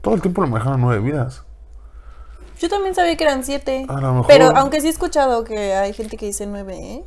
Todo 0.00 0.14
el 0.14 0.22
tiempo 0.22 0.42
le 0.42 0.48
manejaron 0.48 0.80
nueve 0.80 1.02
vidas. 1.02 1.42
Yo 2.58 2.70
también 2.70 2.94
sabía 2.94 3.14
que 3.18 3.24
eran 3.24 3.44
siete. 3.44 3.84
A 3.90 4.00
lo 4.00 4.14
mejor- 4.14 4.26
Pero 4.26 4.56
aunque 4.56 4.80
sí 4.80 4.86
he 4.86 4.90
escuchado 4.90 5.44
que 5.44 5.74
hay 5.74 5.92
gente 5.92 6.16
que 6.16 6.24
dice 6.24 6.46
nueve, 6.46 6.78
¿eh? 6.78 7.04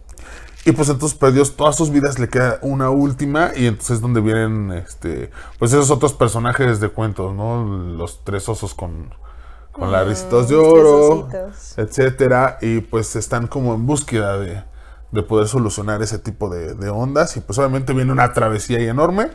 Y 0.66 0.71
pues 0.74 0.88
entonces 0.89 1.18
perdió 1.18 1.44
todas 1.50 1.75
sus 1.75 1.89
vidas, 1.89 2.19
le 2.19 2.30
queda 2.30 2.60
una 2.62 2.92
última 2.92 3.50
y 3.56 3.66
entonces 3.66 3.95
es 3.95 4.01
donde 4.01 4.21
vienen 4.21 4.71
este 4.71 5.31
pues 5.57 5.74
esos 5.74 5.89
otros 5.89 6.13
personajes 6.13 6.80
de 6.80 6.89
cuentos, 6.89 7.33
¿no? 7.33 7.66
Los 7.66 8.24
tres 8.24 8.48
osos 8.48 8.75
con, 8.75 9.16
con 9.71 9.92
las 9.92 10.07
risitas 10.07 10.50
de 10.50 10.56
oro, 10.56 11.27
etcétera, 11.77 12.57
y 12.62 12.81
pues 12.81 13.16
están 13.16 13.48
como 13.48 13.74
en 13.74 13.86
búsqueda 13.86 14.38
de, 14.38 14.63
de 15.12 15.24
poder 15.24 15.48
solucionar 15.48 16.01
ese 16.01 16.19
tipo 16.19 16.50
de, 16.50 16.74
de 16.74 16.89
ondas 16.89 17.38
y 17.38 17.42
pues 17.42 17.57
obviamente 17.60 17.94
viene 17.94 18.12
una 18.12 18.33
travesía 18.33 18.77
ahí 18.77 18.88
enorme, 18.88 19.31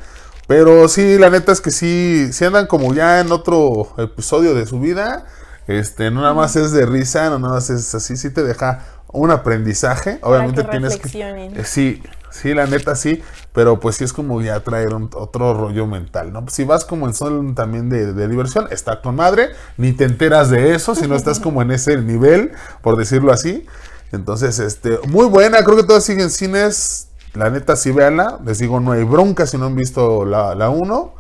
pero 0.47 0.89
sí, 0.89 1.19
la 1.19 1.31
neta 1.31 1.53
es 1.53 1.61
que 1.61 1.71
sí, 1.71 2.29
sí 2.33 2.45
andan 2.45 2.67
como 2.67 2.93
ya 2.93 3.21
en 3.21 3.33
otro 3.33 3.95
episodio 3.97 4.55
de 4.55 4.67
su 4.67 4.79
vida, 4.81 5.27
este, 5.67 6.11
no 6.11 6.21
nada 6.21 6.35
más 6.35 6.57
es 6.57 6.73
de 6.73 6.85
risa, 6.85 7.31
no 7.31 7.39
nada 7.39 7.55
más 7.55 7.71
es 7.71 7.95
así, 7.95 8.17
sí 8.17 8.31
te 8.31 8.43
deja 8.43 8.85
un 9.15 9.31
aprendizaje, 9.31 10.19
obviamente 10.23 10.63
que 10.63 10.69
tienes 10.71 10.97
que... 11.03 11.09
eh, 11.55 11.65
Sí, 11.65 12.03
sí, 12.31 12.55
la 12.55 12.67
neta 12.67 12.95
sí, 12.97 13.23
pero 13.53 13.81
pues 13.81 13.97
sí 13.97 14.05
es 14.05 14.13
como 14.13 14.41
ya 14.43 14.61
traer 14.61 14.95
un- 14.95 15.11
otro 15.15 15.55
rollo 15.55 15.87
mental, 15.87 16.33
¿no? 16.33 16.45
Si 16.49 16.65
vas 16.65 16.85
como 16.85 17.07
en 17.07 17.15
son 17.15 17.55
también 17.55 17.89
de, 17.91 18.13
de 18.13 18.29
diversión, 18.29 18.67
está 18.71 19.01
con 19.03 19.17
madre, 19.17 19.51
ni 19.77 19.93
te 19.93 20.05
enteras 20.05 20.51
de 20.51 20.75
eso, 20.75 20.95
si 20.95 21.07
no 21.09 21.15
estás 21.17 21.41
como 21.45 21.63
en 21.63 21.71
ese 21.71 21.97
nivel, 21.99 22.53
por 22.83 22.97
decirlo 22.97 23.33
así. 23.33 23.67
Entonces, 24.13 24.59
este, 24.59 24.99
muy 25.09 25.27
buena, 25.27 25.65
creo 25.65 25.77
que 25.77 25.83
todas 25.85 26.05
siguen 26.05 26.31
cines, 26.31 27.09
la 27.35 27.51
neta 27.51 27.75
sí 27.77 27.91
véanla, 27.91 28.39
les 28.45 28.59
digo, 28.59 28.79
no 28.81 28.93
hay 28.93 29.03
bronca 29.05 29.47
si 29.47 29.59
no 29.59 29.67
han 29.67 29.75
visto 29.77 30.25
la, 30.25 30.55
la 30.55 30.71
1, 30.71 31.15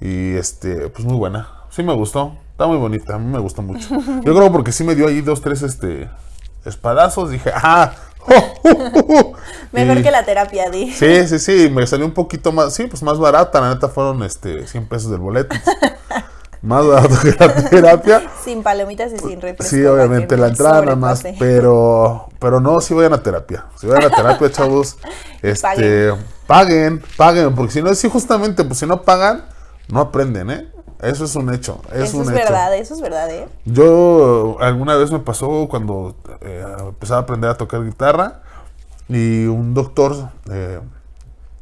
y 0.00 0.34
este, 0.36 0.88
pues 0.90 1.04
muy 1.04 1.16
buena, 1.16 1.48
sí 1.70 1.82
me 1.82 1.94
gustó, 1.94 2.36
está 2.52 2.66
muy 2.66 2.76
bonita, 2.76 3.14
a 3.16 3.18
mí 3.18 3.30
me 3.32 3.38
gustó 3.40 3.62
mucho. 3.62 3.88
Yo 4.24 4.34
creo 4.34 4.52
porque 4.52 4.70
sí 4.72 4.84
me 4.84 4.94
dio 4.94 5.08
ahí 5.08 5.22
dos, 5.22 5.40
tres, 5.42 5.62
este, 5.62 6.08
espadazos, 6.66 7.30
dije, 7.30 7.50
ah, 7.54 7.92
Mejor 9.72 9.98
Y- 9.98 10.02
que 10.02 10.10
la 10.10 10.24
terapia, 10.24 10.70
di. 10.70 10.92
Sí, 10.92 11.26
sí, 11.28 11.38
sí, 11.38 11.70
me 11.70 11.86
salió 11.86 12.04
un 12.06 12.12
poquito 12.12 12.52
más, 12.52 12.74
sí, 12.74 12.86
pues 12.86 13.02
más 13.02 13.18
barata, 13.18 13.60
la 13.60 13.74
neta 13.74 13.88
fueron 13.88 14.22
este 14.22 14.66
100 14.66 14.88
pesos 14.88 15.10
del 15.10 15.20
boleto. 15.20 15.54
más 16.62 16.84
barato 16.86 17.14
que 17.22 17.30
la 17.38 17.54
terapia. 17.70 18.22
Sin 18.44 18.62
palomitas 18.62 19.12
y 19.12 19.18
sin 19.18 19.40
refresco. 19.40 19.64
Sí, 19.76 19.84
obviamente 19.84 20.36
la 20.36 20.48
entrada 20.48 20.80
nada 20.80 20.96
más, 20.96 21.22
pero 21.38 22.28
pero 22.40 22.60
no, 22.60 22.80
sí 22.80 22.94
vayan 22.94 23.12
a 23.12 23.22
terapia. 23.22 23.66
Si 23.76 23.86
vayan 23.86 24.10
a 24.12 24.16
terapia, 24.16 24.50
chavos, 24.50 24.96
este 25.42 26.12
paguen, 26.46 27.02
paguen, 27.16 27.54
porque 27.54 27.72
si 27.72 27.82
no, 27.82 27.94
sí 27.94 28.08
justamente, 28.08 28.64
pues 28.64 28.78
si 28.78 28.86
no 28.86 29.02
pagan, 29.02 29.44
no 29.88 30.00
aprenden, 30.00 30.50
¿eh? 30.50 30.68
Eso 31.00 31.24
es 31.24 31.36
un 31.36 31.52
hecho, 31.52 31.80
es 31.92 32.10
Eso 32.10 32.18
un 32.18 32.24
es 32.24 32.30
hecho. 32.30 32.38
verdad, 32.38 32.74
eso 32.76 32.94
es 32.94 33.00
verdad, 33.00 33.30
¿eh? 33.30 33.48
Yo 33.64 34.56
alguna 34.60 34.96
vez 34.96 35.10
me 35.10 35.18
pasó 35.18 35.66
cuando 35.68 36.14
eh, 36.40 36.64
empezaba 36.78 37.20
a 37.20 37.22
aprender 37.22 37.50
a 37.50 37.56
tocar 37.56 37.84
guitarra 37.84 38.40
y 39.08 39.46
un 39.46 39.74
doctor 39.74 40.30
eh, 40.50 40.80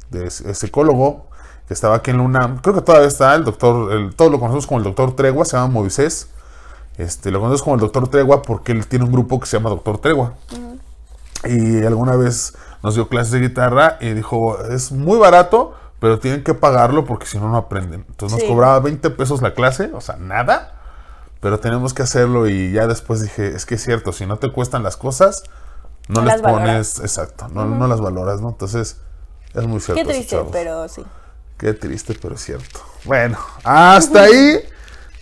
de, 0.09 0.29
psicólogo 0.29 1.27
que 1.67 1.73
estaba 1.73 1.95
aquí 1.95 2.11
en 2.11 2.17
la 2.17 2.23
UNAM, 2.23 2.59
creo 2.59 2.75
que 2.75 2.81
todavía 2.81 3.07
está 3.07 3.35
el 3.35 3.43
doctor, 3.43 3.91
el, 3.91 4.15
todos 4.15 4.31
lo 4.31 4.39
conocemos 4.39 4.67
como 4.67 4.77
el 4.77 4.83
doctor 4.83 5.15
Tregua, 5.15 5.45
se 5.45 5.57
llama 5.57 5.73
Moisés. 5.73 6.29
Este, 6.97 7.29
lo 7.29 7.39
conocemos 7.39 7.63
como 7.63 7.75
el 7.75 7.81
doctor 7.81 8.07
Tregua 8.07 8.41
porque 8.41 8.71
él 8.71 8.87
tiene 8.87 9.03
un 9.03 9.11
grupo 9.11 9.39
que 9.39 9.47
se 9.47 9.57
llama 9.57 9.69
Doctor 9.69 9.97
Tregua. 9.97 10.35
Y 11.43 11.83
alguna 11.83 12.15
vez 12.15 12.55
nos 12.81 12.95
dio 12.95 13.09
clases 13.09 13.31
de 13.33 13.39
guitarra 13.41 13.97
y 13.99 14.13
dijo, 14.13 14.63
es 14.65 14.91
muy 14.91 15.17
barato, 15.17 15.73
pero 16.05 16.19
tienen 16.19 16.43
que 16.43 16.53
pagarlo 16.53 17.03
porque 17.03 17.25
si 17.25 17.39
no, 17.39 17.49
no 17.49 17.57
aprenden. 17.57 18.05
Entonces 18.07 18.37
Sí. 18.39 18.45
nos 18.45 18.53
cobraba 18.53 18.79
20 18.79 19.09
pesos 19.09 19.41
la 19.41 19.55
clase, 19.55 19.89
o 19.91 20.01
sea, 20.01 20.17
nada, 20.17 20.73
pero 21.39 21.59
tenemos 21.59 21.95
que 21.95 22.03
hacerlo 22.03 22.47
y 22.47 22.71
ya 22.71 22.85
después 22.85 23.23
dije, 23.23 23.55
es 23.55 23.65
que 23.65 23.73
es 23.73 23.83
cierto, 23.83 24.11
si 24.11 24.27
no 24.27 24.37
te 24.37 24.51
cuestan 24.51 24.83
las 24.83 24.97
cosas, 24.97 25.45
no, 26.07 26.21
No 26.21 26.27
les 26.27 26.33
las 26.33 26.41
pones, 26.43 26.59
valoras. 26.67 26.99
exacto, 26.99 27.47
no, 27.47 27.65
no 27.65 27.87
las 27.87 28.01
valoras, 28.01 28.39
¿no? 28.39 28.49
Entonces, 28.49 28.97
es 29.55 29.63
muy 29.65 29.79
cierto. 29.79 30.03
Qué 30.03 30.07
triste, 30.13 30.45
pero 30.51 30.87
sí. 30.87 31.03
Qué 31.57 31.73
triste, 31.73 32.15
pero 32.21 32.35
es 32.35 32.41
cierto. 32.41 32.81
Bueno, 33.05 33.39
hasta 33.63 34.21
ahí. 34.25 34.59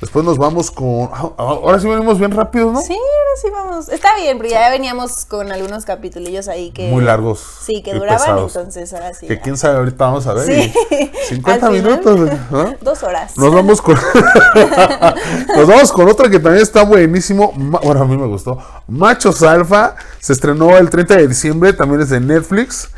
Después 0.01 0.25
nos 0.25 0.37
vamos 0.37 0.69
con... 0.69 1.09
ah, 1.13 1.31
Ahora 1.37 1.79
sí 1.79 1.87
venimos 1.87 2.19
bien 2.19 2.31
rápido, 2.31 2.71
¿no? 2.73 2.81
Sí, 2.81 2.93
ahora 2.93 3.41
sí 3.41 3.47
vamos. 3.51 3.89
Está 3.89 4.15
bien, 4.15 4.37
porque 4.37 4.51
ya 4.51 4.69
veníamos 4.69 5.23
con 5.25 5.51
algunos 5.51 5.85
capitulillos 5.85 6.49
ahí 6.49 6.71
que. 6.71 6.89
Muy 6.89 7.03
largos. 7.03 7.41
Sí, 7.65 7.81
que 7.81 7.93
duraban, 7.93 8.17
pesados. 8.19 8.55
entonces 8.55 8.93
ahora 8.93 9.13
sí. 9.13 9.27
Que 9.27 9.39
quién 9.39 9.55
sabe, 9.57 9.77
ahorita 9.77 10.05
vamos 10.05 10.27
a 10.27 10.33
ver. 10.33 10.45
Sí. 10.45 10.73
y 10.91 11.35
50 11.35 11.67
Al 11.67 11.73
final, 11.73 11.91
minutos. 12.01 12.29
¿no? 12.51 12.75
Dos 12.81 13.03
horas. 13.03 13.37
Nos 13.37 13.53
vamos 13.53 13.81
con. 13.81 13.95
Nos 15.55 15.67
vamos 15.67 15.91
con 15.93 16.09
otra 16.09 16.29
que 16.29 16.39
también 16.39 16.63
está 16.63 16.83
buenísimo. 16.83 17.53
Bueno, 17.55 18.01
a 18.01 18.05
mí 18.05 18.17
me 18.17 18.27
gustó. 18.27 18.57
Machos 18.87 19.41
Alfa. 19.43 19.95
Se 20.19 20.33
estrenó 20.33 20.77
el 20.77 20.89
30 20.89 21.15
de 21.15 21.27
diciembre. 21.27 21.71
También 21.73 22.01
es 22.01 22.09
de 22.09 22.19
Netflix. 22.19 22.89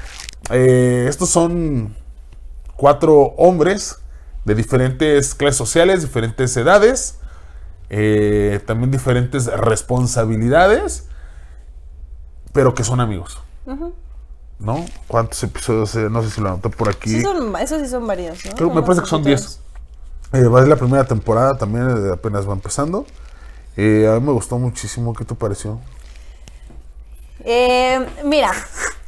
Eh, 0.50 1.06
estos 1.08 1.30
son 1.30 1.96
cuatro 2.76 3.34
hombres 3.38 3.98
de 4.46 4.56
diferentes 4.56 5.36
clases 5.36 5.58
sociales, 5.58 6.02
diferentes 6.02 6.56
edades. 6.58 7.18
eh, 7.90 8.60
también 8.66 8.90
diferentes 8.92 9.46
responsabilidades. 9.48 11.06
pero 12.54 12.74
que 12.74 12.84
son 12.84 13.00
amigos. 13.02 13.38
¿No? 14.60 14.86
¿Cuántos 15.08 15.44
episodios? 15.44 15.94
eh, 15.96 16.08
no 16.10 16.24
sé 16.24 16.30
si 16.32 16.40
lo 16.42 16.48
anoté 16.50 16.70
por 16.70 16.88
aquí. 16.90 17.10
Sí 17.10 17.22
son, 17.22 17.54
esos 17.58 17.82
sí 17.82 17.88
son 17.90 18.08
varios, 18.08 18.46
¿no? 18.46 18.54
Creo- 18.56 18.70
me 18.74 18.82
parece 18.82 19.02
que 19.02 19.08
son 19.10 19.24
10. 19.24 19.42
poquitos. 19.42 19.62
Eh, 20.34 20.48
va 20.48 20.60
a 20.60 20.62
ser 20.62 20.70
la 20.70 20.76
primera 20.78 21.04
temporada 21.06 21.58
también, 21.58 22.08
eh, 22.08 22.12
apenas 22.14 22.48
va 22.48 22.54
empezando. 22.54 23.06
Eh, 23.78 24.08
a 24.10 24.18
mí 24.20 24.26
me 24.26 24.32
gustó 24.32 24.58
muchísimo. 24.58 25.14
¿Qué 25.14 25.26
te 25.26 25.36
pareció? 25.36 25.80
Eh, 27.44 28.06
mira, 28.24 28.52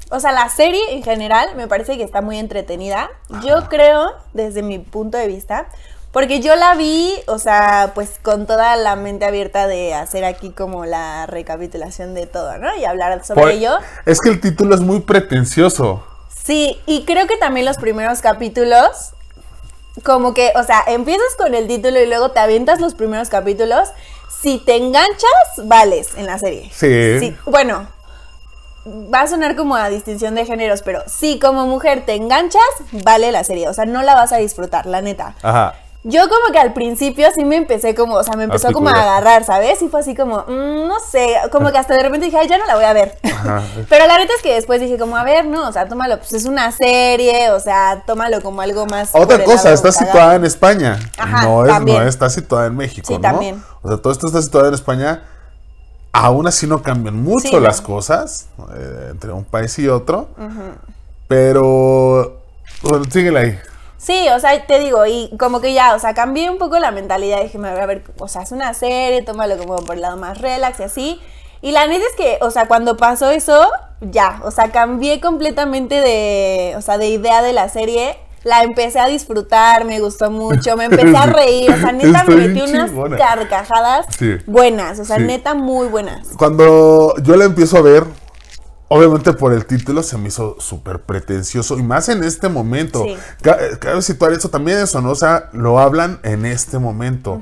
o 0.10 0.20
sea, 0.20 0.32
la 0.32 0.50
serie 0.50 0.82
en 0.90 1.04
general 1.04 1.56
me 1.56 1.68
parece 1.68 1.98
que 1.98 2.04
está 2.04 2.22
muy 2.22 2.38
entretenida. 2.40 3.10
Yo 3.44 3.68
creo, 3.70 4.14
desde 4.34 4.62
mi 4.64 4.80
punto 4.80 5.18
de 5.18 5.28
vista, 5.28 5.68
porque 6.12 6.40
yo 6.40 6.56
la 6.56 6.76
vi, 6.76 7.14
o 7.28 7.38
sea, 7.38 7.92
pues 7.94 8.12
con 8.24 8.48
toda 8.48 8.76
la 8.76 8.96
mente 8.96 9.26
abierta 9.26 9.68
de 9.68 9.94
hacer 9.94 10.26
aquí 10.26 10.52
como 10.52 10.86
la 10.86 11.26
recapitulación 11.28 12.14
de 12.14 12.26
todo, 12.26 12.58
¿no? 12.58 12.76
Y 12.78 12.86
hablar 12.86 13.24
sobre 13.26 13.42
Por- 13.42 13.52
ello. 13.52 13.78
Es 14.06 14.20
que 14.22 14.30
el 14.30 14.40
título 14.42 14.74
es 14.76 14.82
muy 14.82 15.02
pretencioso. 15.02 16.04
Sí, 16.44 16.82
y 16.86 17.04
creo 17.06 17.28
que 17.28 17.36
también 17.38 17.66
los 17.66 17.78
primeros 17.78 18.22
capítulos, 18.22 19.12
como 20.04 20.34
que, 20.34 20.54
o 20.56 20.64
sea, 20.64 20.84
empiezas 20.88 21.36
con 21.38 21.54
el 21.54 21.68
título 21.68 22.00
y 22.00 22.06
luego 22.08 22.32
te 22.32 22.40
avientas 22.40 22.80
los 22.80 22.94
primeros 22.96 23.30
capítulos. 23.30 23.90
Si 24.42 24.60
te 24.60 24.76
enganchas, 24.78 25.24
vales 25.64 26.10
en 26.16 26.26
la 26.28 26.38
serie. 26.40 26.72
Sí. 26.74 27.36
Bueno, 27.46 27.88
va 29.14 29.22
a 29.22 29.28
sonar 29.28 29.56
como 29.56 29.76
a 29.76 29.90
distinción 29.90 30.36
de 30.36 30.46
géneros, 30.46 30.82
pero 30.82 31.04
si 31.08 31.40
como 31.40 31.66
mujer 31.68 32.04
te 32.06 32.16
enganchas, 32.16 32.62
vale 32.92 33.32
la 33.32 33.44
serie. 33.44 33.68
O 33.68 33.74
sea, 33.74 33.86
no 33.86 34.02
la 34.02 34.16
vas 34.16 34.32
a 34.34 34.38
disfrutar, 34.38 34.86
la 34.86 35.02
neta. 35.02 35.36
Ajá. 35.42 35.76
Yo 36.04 36.22
como 36.30 36.54
que 36.54 36.60
al 36.60 36.72
principio 36.72 37.28
sí 37.36 37.44
me 37.44 37.58
empecé 37.58 37.94
como, 37.94 38.16
o 38.16 38.24
sea, 38.24 38.36
me 38.38 38.46
empezó 38.46 38.72
como 38.72 38.88
a 38.88 38.94
agarrar, 38.94 39.44
¿sabes? 39.44 39.82
Y 39.82 39.90
fue 39.90 40.00
así 40.00 40.16
como, 40.16 40.38
mm, 40.48 40.88
no 40.88 41.00
sé, 41.02 41.36
como 41.52 41.70
que 41.70 41.78
hasta 41.80 41.96
de 41.96 42.04
repente 42.04 42.28
dije, 42.28 42.38
ay, 42.38 42.48
ya 42.48 42.58
no 42.58 42.66
la 42.66 42.76
voy 42.76 42.86
a 42.86 42.94
ver. 42.94 43.18
Ajá. 43.24 43.62
Pero 43.90 44.08
la 44.08 44.18
neta 44.18 44.32
es 44.38 44.42
que 44.42 44.54
después 44.54 44.80
dije 44.80 44.98
como, 44.98 45.18
a 45.18 45.26
ver, 45.26 45.46
no, 45.48 45.68
o 45.68 45.72
sea, 45.74 45.90
tómalo, 45.90 46.18
pues 46.18 46.32
es 46.32 46.46
una 46.46 46.72
serie, 46.72 47.52
o 47.52 47.60
sea, 47.60 48.04
tómalo 48.06 48.42
como 48.42 48.62
algo 48.62 48.86
más. 48.86 49.10
Otra 49.12 49.44
cosa, 49.44 49.74
está 49.74 49.90
cagado. 49.90 50.06
situada 50.06 50.36
en 50.36 50.46
España. 50.46 51.00
Ajá, 51.18 51.44
no, 51.44 51.66
es, 51.66 51.72
también. 51.74 52.00
no 52.00 52.08
está 52.08 52.30
situada 52.30 52.68
en 52.68 52.78
México, 52.78 53.08
Sí, 53.08 53.16
¿no? 53.16 53.20
también. 53.22 53.62
O 53.82 53.90
sea, 53.90 53.98
todo 53.98 54.14
esto 54.14 54.28
está 54.28 54.42
situado 54.42 54.70
en 54.70 54.76
España. 54.76 55.24
Aún 56.12 56.48
así 56.48 56.66
no 56.66 56.82
cambian 56.82 57.16
mucho 57.16 57.48
Sí, 57.48 57.60
las 57.60 57.82
cosas 57.82 58.48
eh, 58.76 59.10
entre 59.12 59.32
un 59.32 59.44
país 59.44 59.78
y 59.80 59.88
otro. 59.88 60.30
Pero. 61.28 62.42
Bueno, 62.82 63.06
síguela 63.10 63.42
ahí. 63.42 63.60
Sí, 63.98 64.28
o 64.30 64.40
sea, 64.40 64.66
te 64.66 64.80
digo, 64.80 65.06
y 65.06 65.36
como 65.38 65.60
que 65.60 65.74
ya, 65.74 65.96
o 65.96 66.00
sea, 66.00 66.14
cambié 66.14 66.50
un 66.50 66.60
poco 66.60 66.78
la 66.78 66.92
mentalidad, 66.92 67.42
dije, 67.42 67.58
a 67.58 67.86
ver, 67.86 68.04
o 68.20 68.28
sea, 68.28 68.44
es 68.44 68.52
una 68.52 68.74
serie, 68.74 69.24
tómalo 69.24 69.58
como 69.58 69.76
por 69.78 69.96
el 69.96 70.02
lado 70.02 70.18
más 70.18 70.38
relax 70.40 70.80
y 70.80 70.84
así. 70.84 71.22
Y 71.62 71.72
la 71.72 71.88
neta 71.88 72.06
es 72.06 72.16
que, 72.16 72.38
o 72.42 72.52
sea, 72.52 72.68
cuando 72.68 72.98
pasó 72.98 73.32
eso, 73.32 73.70
ya, 74.00 74.40
o 74.44 74.52
sea, 74.52 74.72
cambié 74.72 75.20
completamente 75.20 75.96
de, 75.96 76.76
o 76.78 76.82
sea, 76.82 76.98
de 76.98 77.10
idea 77.10 77.42
de 77.42 77.54
la 77.54 77.70
serie. 77.70 78.18
La 78.44 78.64
empecé 78.64 79.00
a 79.00 79.08
disfrutar, 79.08 79.84
me 79.86 80.00
gustó 80.00 80.32
mucho, 80.32 80.78
me 80.78 80.86
empecé 80.86 81.16
a 81.18 81.26
reír, 81.26 81.70
o 81.72 81.78
sea, 81.78 81.92
neta 81.92 82.24
me 82.26 82.36
metí 82.36 82.62
unas 82.62 82.90
chingona. 82.92 83.18
carcajadas 83.18 84.06
Sí. 84.18 84.36
buenas, 84.46 85.00
o 85.00 85.06
sea, 85.06 85.18
Sí. 85.18 85.24
neta 85.24 85.54
muy 85.54 85.88
buenas. 85.88 86.28
Cuando 86.38 87.14
yo 87.24 87.36
la 87.36 87.46
empiezo 87.46 87.78
a 87.78 87.82
ver, 87.82 88.06
obviamente 88.90 89.34
por 89.34 89.52
el 89.52 89.66
título 89.66 90.02
se 90.04 90.18
me 90.18 90.30
hizo 90.30 90.56
súper 90.60 91.02
pretencioso 91.02 91.78
y 91.78 91.84
más 91.84 92.08
en 92.10 92.24
este 92.24 92.48
momento. 92.48 93.04
Sí. 93.04 93.18
Ca- 93.42 93.58
Cabe 93.80 94.02
situar 94.02 94.32
eso 94.32 94.50
también, 94.50 94.78
eso, 94.80 95.02
¿no? 95.02 95.10
O 95.12 95.16
sea, 95.16 95.50
lo 95.52 95.80
hablan 95.80 96.20
en 96.24 96.46
este 96.46 96.80
momento. 96.80 97.42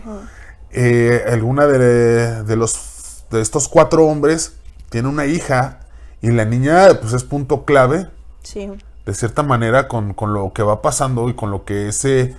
Eh, 0.71 1.23
alguna 1.31 1.67
de, 1.67 2.43
de 2.43 2.55
los 2.55 3.25
de 3.31 3.41
estos 3.41 3.67
cuatro 3.67 4.05
hombres 4.07 4.53
tiene 4.89 5.07
una 5.07 5.25
hija 5.25 5.79
y 6.21 6.31
la 6.31 6.45
niña, 6.45 6.87
pues 7.01 7.13
es 7.13 7.23
punto 7.23 7.63
clave 7.65 8.07
Sí. 8.43 8.71
De 9.05 9.13
cierta 9.13 9.43
manera 9.43 9.87
con, 9.87 10.13
con 10.13 10.33
lo 10.33 10.51
que 10.53 10.63
va 10.63 10.81
pasando 10.81 11.29
y 11.29 11.33
con 11.35 11.51
lo 11.51 11.63
que 11.63 11.87
ese 11.89 12.35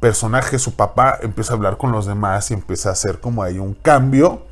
personaje, 0.00 0.58
su 0.58 0.74
papá, 0.74 1.18
empieza 1.22 1.52
a 1.52 1.56
hablar 1.56 1.76
con 1.76 1.92
los 1.92 2.06
demás 2.06 2.50
y 2.50 2.54
empieza 2.54 2.90
a 2.90 2.92
hacer 2.92 3.20
como 3.20 3.42
ahí 3.42 3.58
un 3.58 3.74
cambio, 3.74 4.42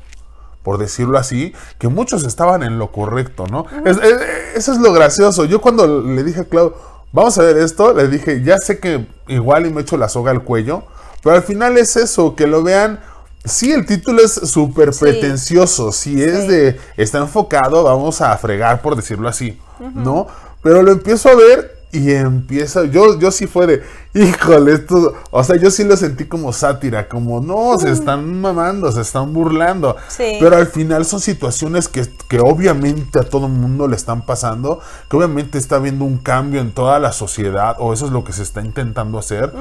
por 0.63 0.77
decirlo 0.77 1.17
así, 1.17 1.53
que 1.79 1.87
muchos 1.87 2.25
estaban 2.25 2.63
en 2.63 2.77
lo 2.79 2.91
correcto, 2.91 3.45
¿no? 3.47 3.65
Es- 3.85 3.97
es- 3.97 4.17
eso 4.55 4.71
es 4.73 4.79
lo 4.79 4.91
gracioso. 4.91 5.45
Yo 5.45 5.61
cuando 5.61 5.87
le 6.03 6.23
dije 6.23 6.41
a 6.41 6.43
Clau, 6.45 6.73
vamos 7.13 7.37
a 7.37 7.43
ver 7.43 7.57
esto, 7.57 7.93
le 7.93 8.07
dije, 8.09 8.43
ya 8.43 8.57
sé 8.57 8.79
que 8.79 9.07
igual 9.27 9.65
y 9.65 9.71
me 9.71 9.81
echo 9.81 9.95
la 9.95 10.09
soga 10.09 10.31
al 10.31 10.43
cuello, 10.43 10.83
pero 11.23 11.35
al 11.37 11.43
final 11.43 11.77
es 11.77 11.95
eso, 11.95 12.35
que 12.35 12.47
lo 12.47 12.63
vean. 12.63 12.99
Sí, 13.45 13.71
el 13.71 13.85
título 13.85 14.21
es 14.21 14.33
súper 14.33 14.93
Sí. 14.93 14.99
pretencioso. 15.05 15.93
Si 15.93 16.21
es 16.21 16.41
Sí. 16.41 16.47
de 16.49 16.79
está 16.97 17.19
enfocado, 17.19 17.83
vamos 17.85 18.19
a 18.19 18.35
fregar, 18.37 18.81
por 18.81 18.97
decirlo 18.97 19.29
así, 19.29 19.57
¿no? 19.93 20.27
Pero 20.67 20.83
lo 20.83 20.91
empiezo 20.91 21.29
a 21.29 21.35
ver 21.35 21.77
y 21.93 22.11
empieza, 22.11 22.83
yo, 22.83 23.17
yo 23.17 23.31
sí 23.31 23.47
fue 23.47 23.67
de, 23.67 23.83
híjole, 24.13 24.73
esto, 24.73 25.13
o 25.31 25.41
sea, 25.45 25.55
yo 25.55 25.71
sí 25.71 25.85
lo 25.85 25.95
sentí 25.95 26.25
como 26.25 26.51
sátira, 26.51 27.07
como, 27.07 27.39
no, 27.39 27.79
se 27.79 27.89
están 27.89 28.41
mamando, 28.41 28.91
se 28.91 28.99
están 28.99 29.31
burlando. 29.31 29.95
Sí. 30.09 30.35
Pero 30.41 30.57
al 30.57 30.67
final 30.67 31.05
son 31.05 31.21
situaciones 31.21 31.87
que, 31.87 32.05
que 32.27 32.41
obviamente 32.41 33.17
a 33.17 33.23
todo 33.23 33.45
el 33.45 33.53
mundo 33.53 33.87
le 33.87 33.95
están 33.95 34.25
pasando, 34.25 34.81
que 35.09 35.15
obviamente 35.15 35.57
está 35.57 35.77
habiendo 35.77 36.03
un 36.03 36.17
cambio 36.17 36.59
en 36.59 36.73
toda 36.73 36.99
la 36.99 37.13
sociedad, 37.13 37.77
o 37.79 37.93
eso 37.93 38.07
es 38.07 38.11
lo 38.11 38.25
que 38.25 38.33
se 38.33 38.43
está 38.43 38.59
intentando 38.59 39.17
hacer. 39.17 39.53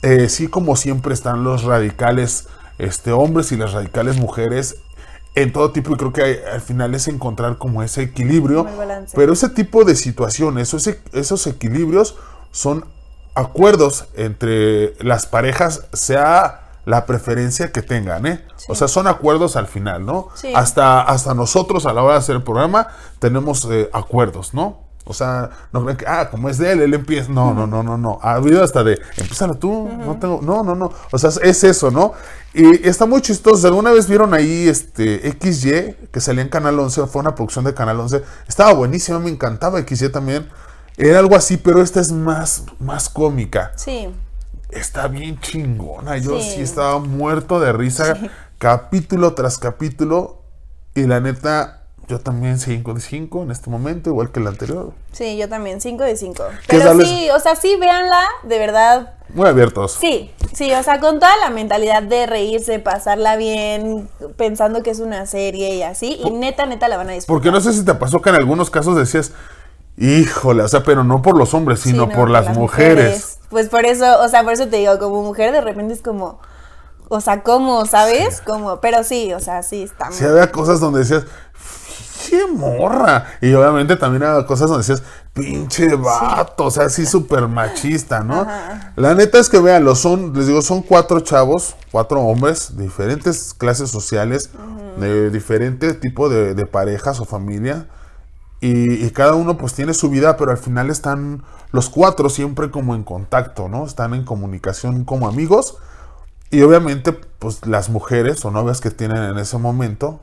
Eh, 0.00 0.30
sí, 0.30 0.48
como 0.48 0.74
siempre 0.74 1.12
están 1.12 1.44
los 1.44 1.64
radicales 1.64 2.48
este, 2.78 3.12
hombres 3.12 3.52
y 3.52 3.58
las 3.58 3.74
radicales 3.74 4.16
mujeres 4.16 4.76
en 5.36 5.52
todo 5.52 5.70
tipo, 5.70 5.92
y 5.92 5.96
creo 5.96 6.12
que 6.12 6.22
hay- 6.22 6.38
al 6.52 6.60
final 6.60 6.94
es 6.94 7.06
encontrar 7.06 7.58
como 7.58 7.82
ese 7.84 8.02
equilibrio. 8.02 8.64
Como. 8.64 8.82
Pero 9.14 9.32
ese 9.34 9.48
tipo 9.50 9.84
de 9.84 9.94
situaciones, 9.94 10.68
esos, 10.74 10.88
esos 11.12 11.46
equilibrios 11.46 12.16
son 12.50 12.84
acuerdos 13.34 14.06
entre 14.14 14.94
las 15.04 15.26
parejas, 15.26 15.86
sea 15.92 16.62
la 16.86 17.04
preferencia 17.04 17.72
que 17.72 17.82
tengan, 17.82 18.26
¿eh? 18.26 18.44
O 18.68 18.74
sea, 18.74 18.88
son 18.88 19.06
acuerdos 19.08 19.56
al 19.56 19.66
final, 19.66 20.06
¿no? 20.06 20.28
Sí. 20.34 20.52
Hasta, 20.54 21.02
hasta 21.02 21.34
nosotros 21.34 21.84
a 21.84 21.92
la 21.92 22.02
hora 22.02 22.14
de 22.14 22.18
hacer 22.20 22.36
el 22.36 22.42
programa 22.42 22.88
tenemos 23.18 23.66
eh, 23.70 23.90
acuerdos, 23.92 24.54
¿no? 24.54 24.85
O 25.08 25.14
sea, 25.14 25.50
no 25.72 25.84
creen 25.84 25.96
que, 25.96 26.04
ah, 26.06 26.28
como 26.30 26.48
es 26.48 26.58
de 26.58 26.72
él, 26.72 26.80
él 26.82 26.92
empieza. 26.92 27.30
No, 27.30 27.54
no, 27.54 27.66
no, 27.66 27.82
no, 27.84 27.96
no. 27.96 28.18
Ha 28.22 28.32
habido 28.34 28.62
hasta 28.64 28.82
de, 28.82 29.00
empiézalo 29.16 29.54
tú, 29.54 29.88
no 30.04 30.18
tengo, 30.18 30.40
no, 30.42 30.64
no, 30.64 30.74
no. 30.74 30.92
O 31.12 31.18
sea, 31.18 31.30
es 31.42 31.62
eso, 31.64 31.90
¿no? 31.92 32.12
Y 32.52 32.88
está 32.88 33.06
muy 33.06 33.20
chistoso. 33.22 33.66
¿Alguna 33.68 33.92
vez 33.92 34.08
vieron 34.08 34.34
ahí 34.34 34.68
este 34.68 35.30
XY 35.40 36.08
que 36.10 36.20
salía 36.20 36.42
en 36.42 36.48
Canal 36.48 36.78
11? 36.78 37.06
Fue 37.06 37.20
una 37.20 37.34
producción 37.36 37.64
de 37.64 37.72
Canal 37.74 38.00
11. 38.00 38.22
Estaba 38.48 38.72
buenísima, 38.72 39.20
me 39.20 39.30
encantaba 39.30 39.80
XY 39.80 40.08
también. 40.08 40.48
Era 40.96 41.20
algo 41.20 41.36
así, 41.36 41.56
pero 41.56 41.82
esta 41.82 42.00
es 42.00 42.10
más, 42.10 42.64
más 42.80 43.08
cómica. 43.08 43.72
Sí. 43.76 44.08
Está 44.70 45.06
bien 45.06 45.38
chingona. 45.40 46.16
Yo 46.18 46.40
sí, 46.40 46.54
Sí. 46.56 46.62
estaba 46.62 46.98
muerto 46.98 47.60
de 47.60 47.72
risa, 47.72 48.18
capítulo 48.58 49.34
tras 49.34 49.58
capítulo. 49.58 50.42
Y 50.94 51.02
la 51.02 51.20
neta, 51.20 51.75
yo 52.08 52.20
también 52.20 52.58
5 52.58 52.94
de 52.94 53.00
5 53.00 53.42
en 53.42 53.50
este 53.50 53.68
momento, 53.70 54.10
igual 54.10 54.30
que 54.30 54.40
el 54.40 54.46
anterior. 54.46 54.92
Sí, 55.12 55.36
yo 55.36 55.48
también, 55.48 55.80
5 55.80 56.04
de 56.04 56.16
5. 56.16 56.44
¿Qué 56.68 56.78
Pero 56.78 56.90
darles- 56.90 57.08
sí, 57.08 57.28
o 57.30 57.40
sea, 57.40 57.56
sí, 57.56 57.76
véanla, 57.76 58.22
de 58.44 58.58
verdad. 58.58 59.14
Muy 59.30 59.48
abiertos. 59.48 59.96
Sí, 60.00 60.30
sí, 60.54 60.72
o 60.72 60.82
sea, 60.84 61.00
con 61.00 61.18
toda 61.18 61.36
la 61.38 61.50
mentalidad 61.50 62.02
de 62.02 62.26
reírse, 62.26 62.78
pasarla 62.78 63.34
bien, 63.36 64.08
pensando 64.36 64.82
que 64.84 64.90
es 64.90 65.00
una 65.00 65.26
serie 65.26 65.74
y 65.74 65.82
así, 65.82 66.18
y 66.24 66.30
neta, 66.30 66.64
neta 66.66 66.86
la 66.88 66.96
van 66.96 67.08
a 67.10 67.12
disfrutar. 67.12 67.34
Porque 67.34 67.50
no 67.50 67.60
sé 67.60 67.72
si 67.72 67.84
te 67.84 67.94
pasó 67.94 68.22
que 68.22 68.30
en 68.30 68.36
algunos 68.36 68.70
casos 68.70 68.96
decías, 68.96 69.32
híjole, 69.98 70.62
o 70.62 70.68
sea, 70.68 70.82
pero 70.84 71.02
no 71.04 71.22
por 71.22 71.36
los 71.36 71.54
hombres, 71.54 71.80
Sí, 71.80 71.90
sino 71.90 72.06
no, 72.06 72.12
por 72.12 72.30
las, 72.30 72.48
mujeres. 72.56 73.38
Pues 73.50 73.68
por 73.68 73.84
eso, 73.84 74.20
o 74.22 74.28
sea, 74.28 74.42
por 74.44 74.52
eso 74.52 74.68
te 74.68 74.76
digo, 74.76 74.98
como 74.98 75.22
mujer 75.22 75.50
de 75.52 75.60
repente 75.60 75.94
es 75.94 76.02
como, 76.02 76.38
o 77.08 77.20
sea, 77.20 77.42
¿cómo, 77.42 77.84
sabes? 77.86 78.40
Como, 78.42 78.80
pero 78.80 79.02
sí, 79.04 79.32
o 79.32 79.40
sea, 79.40 79.62
sí, 79.62 79.82
está 79.84 80.10
Sí, 80.12 80.22
muy- 80.22 80.32
había 80.32 80.52
cosas 80.52 80.80
donde 80.80 81.00
decías, 81.00 81.24
¡qué 82.28 82.46
morra! 82.46 83.26
Y 83.40 83.52
obviamente 83.54 83.96
también 83.96 84.22
había 84.22 84.46
cosas 84.46 84.68
donde 84.68 84.86
decías, 84.86 85.02
pinche 85.32 85.94
vato, 85.94 86.66
o 86.66 86.70
sea, 86.70 86.84
así 86.84 87.06
súper 87.06 87.48
machista, 87.48 88.20
¿no? 88.20 88.40
Ajá. 88.40 88.92
La 88.96 89.14
neta 89.14 89.38
es 89.38 89.48
que 89.48 89.58
véanlo, 89.58 89.94
son, 89.94 90.32
les 90.34 90.46
digo, 90.46 90.62
son 90.62 90.82
cuatro 90.82 91.20
chavos, 91.20 91.76
cuatro 91.92 92.20
hombres, 92.20 92.76
de 92.76 92.84
diferentes 92.84 93.54
clases 93.54 93.90
sociales, 93.90 94.50
de 94.98 95.30
diferente 95.30 95.94
tipo 95.94 96.28
de, 96.28 96.54
de 96.54 96.66
parejas 96.66 97.20
o 97.20 97.24
familia. 97.24 97.86
Y, 98.60 99.04
y 99.04 99.10
cada 99.10 99.34
uno 99.34 99.58
pues 99.58 99.74
tiene 99.74 99.92
su 99.92 100.08
vida, 100.08 100.36
pero 100.36 100.50
al 100.50 100.58
final 100.58 100.90
están 100.90 101.44
los 101.72 101.90
cuatro 101.90 102.30
siempre 102.30 102.70
como 102.70 102.94
en 102.94 103.04
contacto, 103.04 103.68
¿no? 103.68 103.84
Están 103.84 104.14
en 104.14 104.24
comunicación 104.24 105.04
como 105.04 105.28
amigos. 105.28 105.76
Y 106.50 106.62
obviamente, 106.62 107.12
pues 107.12 107.66
las 107.66 107.90
mujeres 107.90 108.44
o 108.44 108.50
novias 108.50 108.80
que 108.80 108.90
tienen 108.90 109.22
en 109.22 109.38
ese 109.38 109.58
momento, 109.58 110.20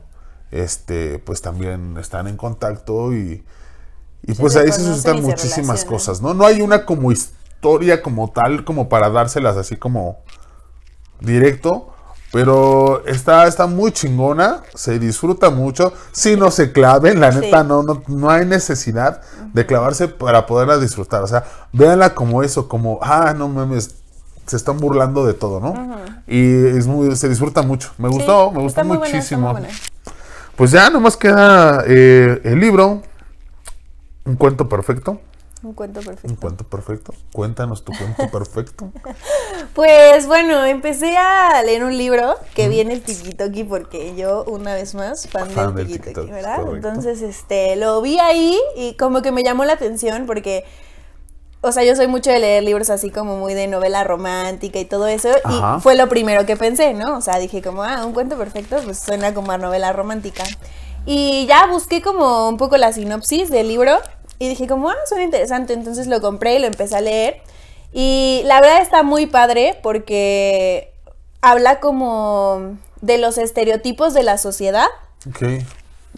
este, 0.54 1.18
pues 1.18 1.42
también 1.42 1.96
están 1.98 2.28
en 2.28 2.36
contacto 2.36 3.12
y, 3.14 3.44
y 4.22 4.34
Se 4.34 4.40
pues 4.40 4.56
ahí 4.56 4.72
se 4.72 4.82
suscitan 4.82 5.16
se 5.16 5.22
muchísimas 5.22 5.84
cosas, 5.84 6.22
¿no? 6.22 6.34
No 6.34 6.46
hay 6.46 6.62
una 6.62 6.86
como 6.86 7.12
historia 7.12 8.02
como 8.02 8.30
tal, 8.32 8.64
como 8.64 8.88
para 8.88 9.10
dárselas 9.10 9.56
así 9.56 9.76
como 9.76 10.18
directo, 11.20 11.90
Pero 12.32 13.04
está, 13.06 13.46
está 13.46 13.68
muy 13.68 13.92
chingona, 13.92 14.62
se 14.74 14.98
disfruta 14.98 15.50
mucho. 15.50 15.92
Si 16.12 16.36
no 16.36 16.50
se 16.50 16.72
claven, 16.72 17.20
la 17.20 17.30
neta, 17.30 17.62
Sí. 17.62 17.68
no, 17.68 17.84
no, 17.84 18.02
no 18.08 18.30
hay 18.30 18.44
necesidad 18.44 19.22
de 19.52 19.66
clavarse 19.66 20.08
para 20.08 20.44
poderla 20.46 20.78
disfrutar. 20.78 21.22
O 21.22 21.28
sea, 21.28 21.44
véanla 21.72 22.14
como 22.14 22.42
eso, 22.42 22.68
como, 22.68 22.98
ah, 23.02 23.34
no 23.38 23.48
mames, 23.48 23.96
se 24.46 24.56
están 24.56 24.80
burlando 24.80 25.24
de 25.26 25.34
todo, 25.34 25.60
¿no? 25.60 25.80
Y 26.26 26.66
es 26.76 26.88
muy, 26.88 27.14
se 27.16 27.28
disfruta 27.28 27.62
mucho. 27.62 27.92
Me 27.98 28.08
Sí, 28.10 28.14
gustó, 28.16 28.50
me 28.50 28.60
gustó 28.60 28.84
muchísimo. 28.84 29.50
buena. 29.52 29.68
Pues 30.56 30.70
ya 30.70 30.90
nomás 30.90 31.16
queda 31.16 31.82
eh, 31.86 32.40
el 32.44 32.60
libro, 32.60 33.02
un 34.24 34.36
cuento 34.36 34.68
perfecto. 34.68 35.20
Un 35.62 35.72
cuento 35.72 36.00
Un 36.00 36.06
perfecto. 36.06 36.36
cuento 36.40 36.64
perfecto. 36.64 37.14
Cuéntanos 37.32 37.84
tu 37.84 37.92
cuento 37.96 38.30
perfecto. 38.30 38.90
Pues 39.74 40.26
bueno, 40.26 40.64
empecé 40.64 41.16
a 41.16 41.60
leer 41.62 41.82
un 41.84 41.96
libro 41.96 42.36
que 42.54 42.68
viene 42.68 42.92
el 42.94 43.02
Tiki 43.02 43.64
porque 43.64 44.14
yo, 44.14 44.44
una 44.44 44.74
vez 44.74 44.94
más, 44.94 45.26
fan, 45.26 45.50
Fan 45.50 45.74
del 45.74 45.88
del 45.88 45.96
Tiki 45.96 46.10
Tiki-Toki, 46.10 46.30
¿verdad? 46.30 46.56
correcto. 46.62 46.88
Entonces, 46.88 47.22
este, 47.22 47.74
lo 47.76 48.00
vi 48.02 48.18
ahí 48.20 48.56
y 48.76 48.94
como 48.94 49.22
que 49.22 49.32
me 49.32 49.42
llamó 49.42 49.64
la 49.64 49.72
atención 49.72 50.26
porque, 50.26 50.64
o 51.64 51.72
sea, 51.72 51.82
yo 51.84 51.96
soy 51.96 52.06
mucho 52.06 52.30
de 52.30 52.38
leer 52.38 52.62
libros 52.62 52.90
así 52.90 53.10
como 53.10 53.36
muy 53.36 53.54
de 53.54 53.66
novela 53.66 54.04
romántica 54.04 54.78
y 54.78 54.84
todo 54.84 55.06
eso 55.06 55.30
Ajá. 55.44 55.76
y 55.78 55.80
fue 55.80 55.96
lo 55.96 56.08
primero 56.08 56.46
que 56.46 56.56
pensé, 56.56 56.94
¿no? 56.94 57.16
O 57.16 57.20
sea, 57.20 57.38
dije 57.38 57.62
como, 57.62 57.82
ah, 57.82 58.04
un 58.04 58.12
cuento 58.12 58.36
perfecto, 58.36 58.76
pues 58.84 58.98
suena 58.98 59.32
como 59.34 59.50
a 59.52 59.58
novela 59.58 59.92
romántica. 59.92 60.44
Y 61.06 61.46
ya 61.46 61.66
busqué 61.66 62.02
como 62.02 62.48
un 62.48 62.56
poco 62.56 62.76
la 62.76 62.92
sinopsis 62.92 63.50
del 63.50 63.68
libro 63.68 63.98
y 64.38 64.48
dije 64.48 64.66
como, 64.66 64.90
ah, 64.90 64.96
suena 65.08 65.24
interesante, 65.24 65.72
entonces 65.72 66.06
lo 66.06 66.20
compré 66.20 66.56
y 66.56 66.58
lo 66.58 66.66
empecé 66.66 66.96
a 66.96 67.00
leer. 67.00 67.40
Y 67.92 68.42
la 68.44 68.60
verdad 68.60 68.82
está 68.82 69.02
muy 69.02 69.26
padre 69.26 69.78
porque 69.82 70.92
habla 71.40 71.80
como 71.80 72.76
de 73.00 73.18
los 73.18 73.38
estereotipos 73.38 74.14
de 74.14 74.22
la 74.22 74.38
sociedad, 74.38 74.86
Ok. 75.28 75.42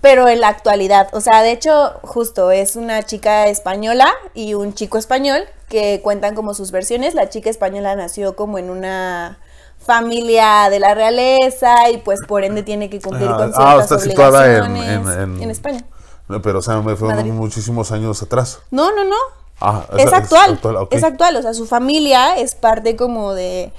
Pero 0.00 0.28
en 0.28 0.40
la 0.40 0.48
actualidad. 0.48 1.08
O 1.12 1.20
sea, 1.20 1.42
de 1.42 1.52
hecho, 1.52 1.92
justo 2.02 2.50
es 2.50 2.76
una 2.76 3.02
chica 3.02 3.46
española 3.48 4.08
y 4.34 4.54
un 4.54 4.74
chico 4.74 4.98
español 4.98 5.42
que 5.68 6.00
cuentan 6.02 6.34
como 6.34 6.54
sus 6.54 6.70
versiones. 6.70 7.14
La 7.14 7.28
chica 7.28 7.50
española 7.50 7.96
nació 7.96 8.36
como 8.36 8.58
en 8.58 8.70
una 8.70 9.38
familia 9.78 10.68
de 10.70 10.80
la 10.80 10.94
realeza 10.94 11.90
y 11.90 11.98
pues 11.98 12.20
por 12.26 12.44
ende 12.44 12.62
tiene 12.62 12.90
que 12.90 13.00
cumplir 13.00 13.28
Ah, 13.30 13.36
con 13.36 13.52
ah, 13.54 13.56
ciertas 13.56 13.82
está 13.84 13.98
situada 13.98 14.56
en- 14.56 14.62
obligaciones 14.62 15.16
en- 15.16 15.42
en- 15.42 15.50
España. 15.50 15.84
No, 16.28 16.42
Pero, 16.42 16.58
o 16.58 16.62
sea, 16.62 16.80
me 16.80 16.96
fue 16.96 17.08
Madrid. 17.08 17.30
muchísimos 17.32 17.92
años 17.92 18.20
atrás. 18.22 18.58
No, 18.72 18.90
no, 18.94 19.04
no. 19.04 19.14
Ah, 19.60 19.86
es, 19.96 20.12
actual, 20.12 20.58
ok. 20.62 20.92
es 20.92 21.02
actual, 21.04 21.36
o 21.36 21.42
sea, 21.42 21.54
su 21.54 21.66
familia 21.66 22.36
es 22.36 22.54
parte 22.54 22.94
como 22.96 23.32
de 23.32 23.72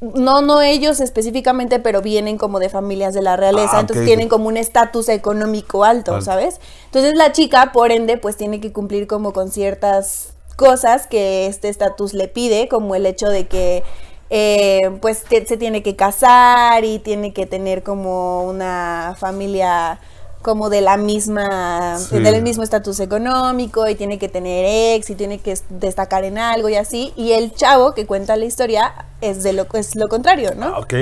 no 0.00 0.40
no 0.40 0.62
ellos 0.62 1.00
específicamente, 1.00 1.78
pero 1.78 2.00
vienen 2.02 2.38
como 2.38 2.58
de 2.58 2.68
familias 2.68 3.14
de 3.14 3.22
la 3.22 3.36
realeza, 3.36 3.78
Ah, 3.78 3.80
entonces 3.80 4.06
tienen 4.06 4.28
como 4.28 4.48
un 4.48 4.56
estatus 4.56 5.08
económico 5.08 5.84
alto, 5.84 6.14
Alto. 6.14 6.24
¿sabes? 6.24 6.60
Entonces 6.86 7.14
la 7.14 7.32
chica, 7.32 7.70
por 7.72 7.92
ende, 7.92 8.16
pues 8.16 8.36
tiene 8.36 8.60
que 8.60 8.72
cumplir 8.72 9.06
como 9.06 9.32
con 9.32 9.50
ciertas 9.50 10.32
cosas 10.56 11.06
que 11.06 11.46
este 11.46 11.68
estatus 11.68 12.14
le 12.14 12.28
pide, 12.28 12.68
como 12.68 12.94
el 12.94 13.06
hecho 13.06 13.28
de 13.28 13.46
que 13.46 13.82
eh, 14.30 14.90
pues 15.00 15.24
se 15.28 15.56
tiene 15.56 15.82
que 15.82 15.96
casar 15.96 16.84
y 16.84 16.98
tiene 16.98 17.32
que 17.32 17.46
tener 17.46 17.82
como 17.82 18.44
una 18.44 19.16
familia 19.18 20.00
como 20.42 20.70
de 20.70 20.80
la 20.80 20.96
misma, 20.96 21.98
Sí. 21.98 22.18
del 22.18 22.42
mismo 22.42 22.62
estatus 22.62 22.98
económico 23.00 23.86
y 23.88 23.94
tiene 23.94 24.18
que 24.18 24.28
tener 24.28 24.64
ex 24.96 25.10
y 25.10 25.14
tiene 25.14 25.38
que 25.38 25.52
es- 25.52 25.64
destacar 25.68 26.24
en 26.24 26.38
algo 26.38 26.68
y 26.68 26.76
así. 26.76 27.12
Y 27.16 27.32
el 27.32 27.52
chavo 27.54 27.92
que 27.94 28.06
cuenta 28.06 28.36
la 28.36 28.46
historia 28.46 29.06
es 29.20 29.42
de 29.42 29.52
lo, 29.52 29.66
es 29.74 29.96
lo 29.96 30.08
contrario, 30.08 30.54
¿no? 30.56 30.66
Ah, 30.76 30.78
ok. 30.78 30.94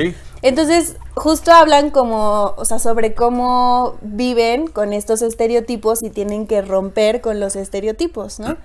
Entonces, 0.43 0.97
justo 1.15 1.53
hablan 1.53 1.91
como, 1.91 2.55
o 2.57 2.65
sea, 2.65 2.79
sobre 2.79 3.15
cómo 3.15 3.97
viven 4.03 4.67
con 4.69 4.93
estos 4.93 5.23
estereotipos 5.23 6.03
y 6.03 6.11
tienen 6.11 6.47
que 6.47 6.63
romper 6.63 7.21
con 7.21 7.41
los 7.41 7.57
estereotipos, 7.57 8.39
¿no? 8.39 8.57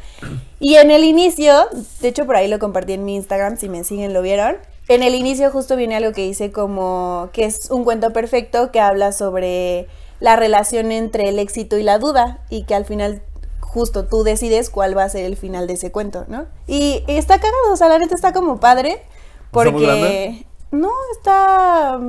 Y 0.60 0.76
en 0.76 0.92
el 0.92 1.04
inicio, 1.04 1.54
de 2.02 2.08
hecho 2.08 2.26
por 2.26 2.36
ahí 2.36 2.48
lo 2.48 2.60
compartí 2.60 2.94
en 2.94 3.06
mi 3.06 3.16
Instagram, 3.16 3.58
si 3.58 3.70
me 3.70 3.84
siguen 3.84 4.14
lo 4.14 4.22
vieron. 4.22 4.58
En 4.88 5.02
el 5.02 5.16
inicio 5.16 5.50
justo 5.50 5.76
viene 5.76 5.96
algo 5.96 6.12
que 6.12 6.22
dice 6.24 6.52
como 6.52 7.30
que 7.32 7.46
es 7.46 7.72
un 7.72 7.84
cuento 7.86 8.12
perfecto 8.12 8.70
que 8.72 8.80
habla 8.82 9.12
sobre 9.14 9.88
la 10.24 10.38
relación 10.38 10.94
entre 10.94 11.28
el 11.28 11.38
éxito 11.38 11.78
y 11.78 11.84
la 11.84 12.00
duda 12.00 12.40
y 12.50 12.64
que 12.64 12.76
al 12.76 12.86
final 12.86 13.22
justo 13.60 14.06
tú 14.06 14.24
decides 14.24 14.70
cuál 14.70 14.98
va 14.98 15.04
a 15.04 15.10
ser 15.10 15.26
el 15.26 15.36
final 15.36 15.68
de 15.68 15.74
ese 15.74 15.92
cuento, 15.92 16.24
¿no? 16.30 16.46
Y, 16.66 17.04
está 17.08 17.40
cagado, 17.40 17.74
o 17.74 17.76
sea, 17.76 17.90
la 17.90 18.00
neta 18.00 18.16
está 18.16 18.32
como 18.32 18.58
padre 18.62 19.04
porque 19.52 20.46
no 20.72 20.90
está 21.18 22.00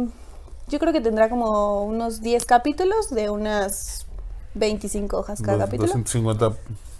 yo 0.68 0.79
creo 0.79 0.92
que 0.92 1.00
tendrá 1.00 1.29
como 1.29 1.83
unos 1.83 2.20
10 2.20 2.44
capítulos 2.46 3.11
de 3.11 3.31
unas 3.31 4.07
25 4.55 5.18
hojas 5.18 5.42
cada 5.42 5.59
Dos- 5.59 5.66
capítulo. 5.66 5.88
250 5.88 6.53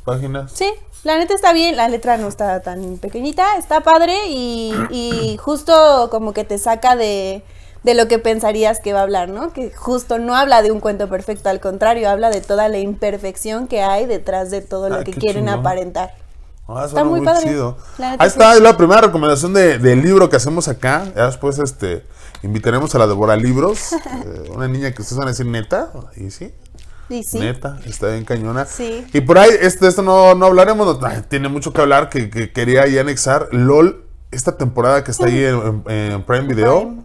páginas. 0.05 0.51
Sí, 0.53 0.67
la 1.05 1.17
neta 1.17 1.35
está 1.35 1.53
bien, 1.53 1.77
la 1.77 1.89
letra 1.89 2.17
no 2.17 2.27
está 2.27 2.61
tan 2.61 2.99
pequeñita, 2.99 3.57
está 3.57 3.83
padre 3.83 4.27
y, 4.31 4.75
y 4.91 5.37
justo 5.37 6.09
como 6.11 6.33
que 6.33 6.43
te 6.43 6.59
saca 6.59 6.97
de, 6.97 7.45
de 7.85 7.95
lo 7.95 8.09
que 8.09 8.19
pensarías 8.19 8.81
que 8.81 8.93
va 8.93 9.01
a 9.01 9.03
hablar, 9.05 9.29
¿no? 9.29 9.53
Que 9.53 9.71
justo 9.71 10.19
no 10.19 10.35
habla 10.35 10.63
de 10.63 10.73
un 10.73 10.81
cuento 10.81 11.09
perfecto, 11.09 11.49
al 11.51 11.61
contrario, 11.61 12.09
habla 12.11 12.31
de 12.31 12.41
toda 12.41 12.69
la 12.69 12.79
imperfección 12.79 13.69
que 13.69 13.83
hay 13.83 14.07
detrás 14.07 14.51
de 14.51 14.61
todo 14.63 14.89
lo 14.89 14.97
Ah, 14.97 15.05
que 15.05 15.13
quieren 15.13 15.45
chingón. 15.45 15.61
aparentar. 15.61 16.15
Ah, 16.67 16.85
Está 16.87 17.05
muy 17.05 17.21
muy, 17.21 17.27
padre. 17.27 17.43
chido. 17.51 17.77
Ahí 17.99 18.27
está, 18.27 18.55
es 18.55 18.61
la 18.63 18.75
primera 18.77 19.03
recomendación 19.03 19.53
de- 19.53 19.79
del 19.79 20.01
libro 20.03 20.31
que 20.31 20.37
hacemos 20.37 20.67
acá. 20.67 21.05
Ya 21.15 21.27
después 21.27 21.59
este, 21.59 22.05
invitaremos 22.43 22.95
a 22.95 22.99
la 22.99 23.07
Devora 23.07 23.37
Libros. 23.37 23.93
eh, 23.93 24.51
una 24.55 24.67
niña 24.67 24.91
que 24.93 25.03
ustedes 25.03 25.19
van 25.19 25.29
a 25.29 25.33
decir 25.33 25.45
neta. 25.45 25.91
Y 26.17 26.31
sí, 26.31 26.55
Y 27.11 27.23
sí, 27.23 27.39
neta, 27.39 27.79
está 27.85 28.07
bien 28.09 28.25
cañona. 28.25 28.65
Sí. 28.65 29.07
Y 29.13 29.21
por 29.21 29.37
ahí, 29.37 29.51
este, 29.61 29.87
esto 29.89 30.01
no, 30.01 30.35
no 30.35 30.47
hablaremos, 30.47 30.99
no- 30.99 31.23
tiene 31.29 31.51
mucho 31.51 31.75
que 31.75 31.83
hablar, 31.83 32.09
que, 32.09 32.31
que 32.31 32.51
quería 32.51 32.85
ahí 32.85 32.97
anexar. 32.99 33.49
LOL, 33.53 34.07
esta 34.31 34.57
temporada 34.57 35.05
que 35.05 35.11
está 35.11 35.27
ahí 35.27 35.45
en, 35.45 35.83
en- 35.87 36.13
en 36.13 36.23
Prime 36.23 36.47
Video. 36.49 36.81
Prime. 36.81 37.04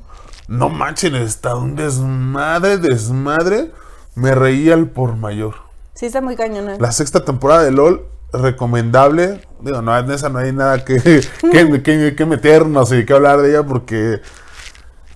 No 0.49 0.67
manchen, 0.69 1.15
está 1.15 1.55
un 1.55 1.75
desmadre, 1.75 2.77
desmadre. 2.77 3.71
Me 4.15 4.33
reía 4.35 4.73
al 4.73 4.88
por 4.89 5.15
mayor. 5.15 5.55
sí 5.93 6.07
está 6.07 6.19
muy 6.21 6.35
cañona. 6.35 6.75
La 6.79 6.91
sexta 6.91 7.23
temporada 7.23 7.63
de 7.63 7.71
LOL, 7.71 8.01
recomendable. 8.33 9.41
Digo, 9.62 9.81
no, 9.81 9.97
en 9.97 10.09
esa 10.12 10.29
no 10.29 10.39
hay 10.39 10.51
nada 10.51 10.83
que, 10.83 10.99
que, 11.51 11.81
que- 11.83 12.15
que 12.17 12.25
meternos 12.25 12.91
y 12.91 13.05
que 13.05 13.13
hablar 13.13 13.41
de 13.41 13.51
ella 13.51 13.63
porque... 13.63 14.21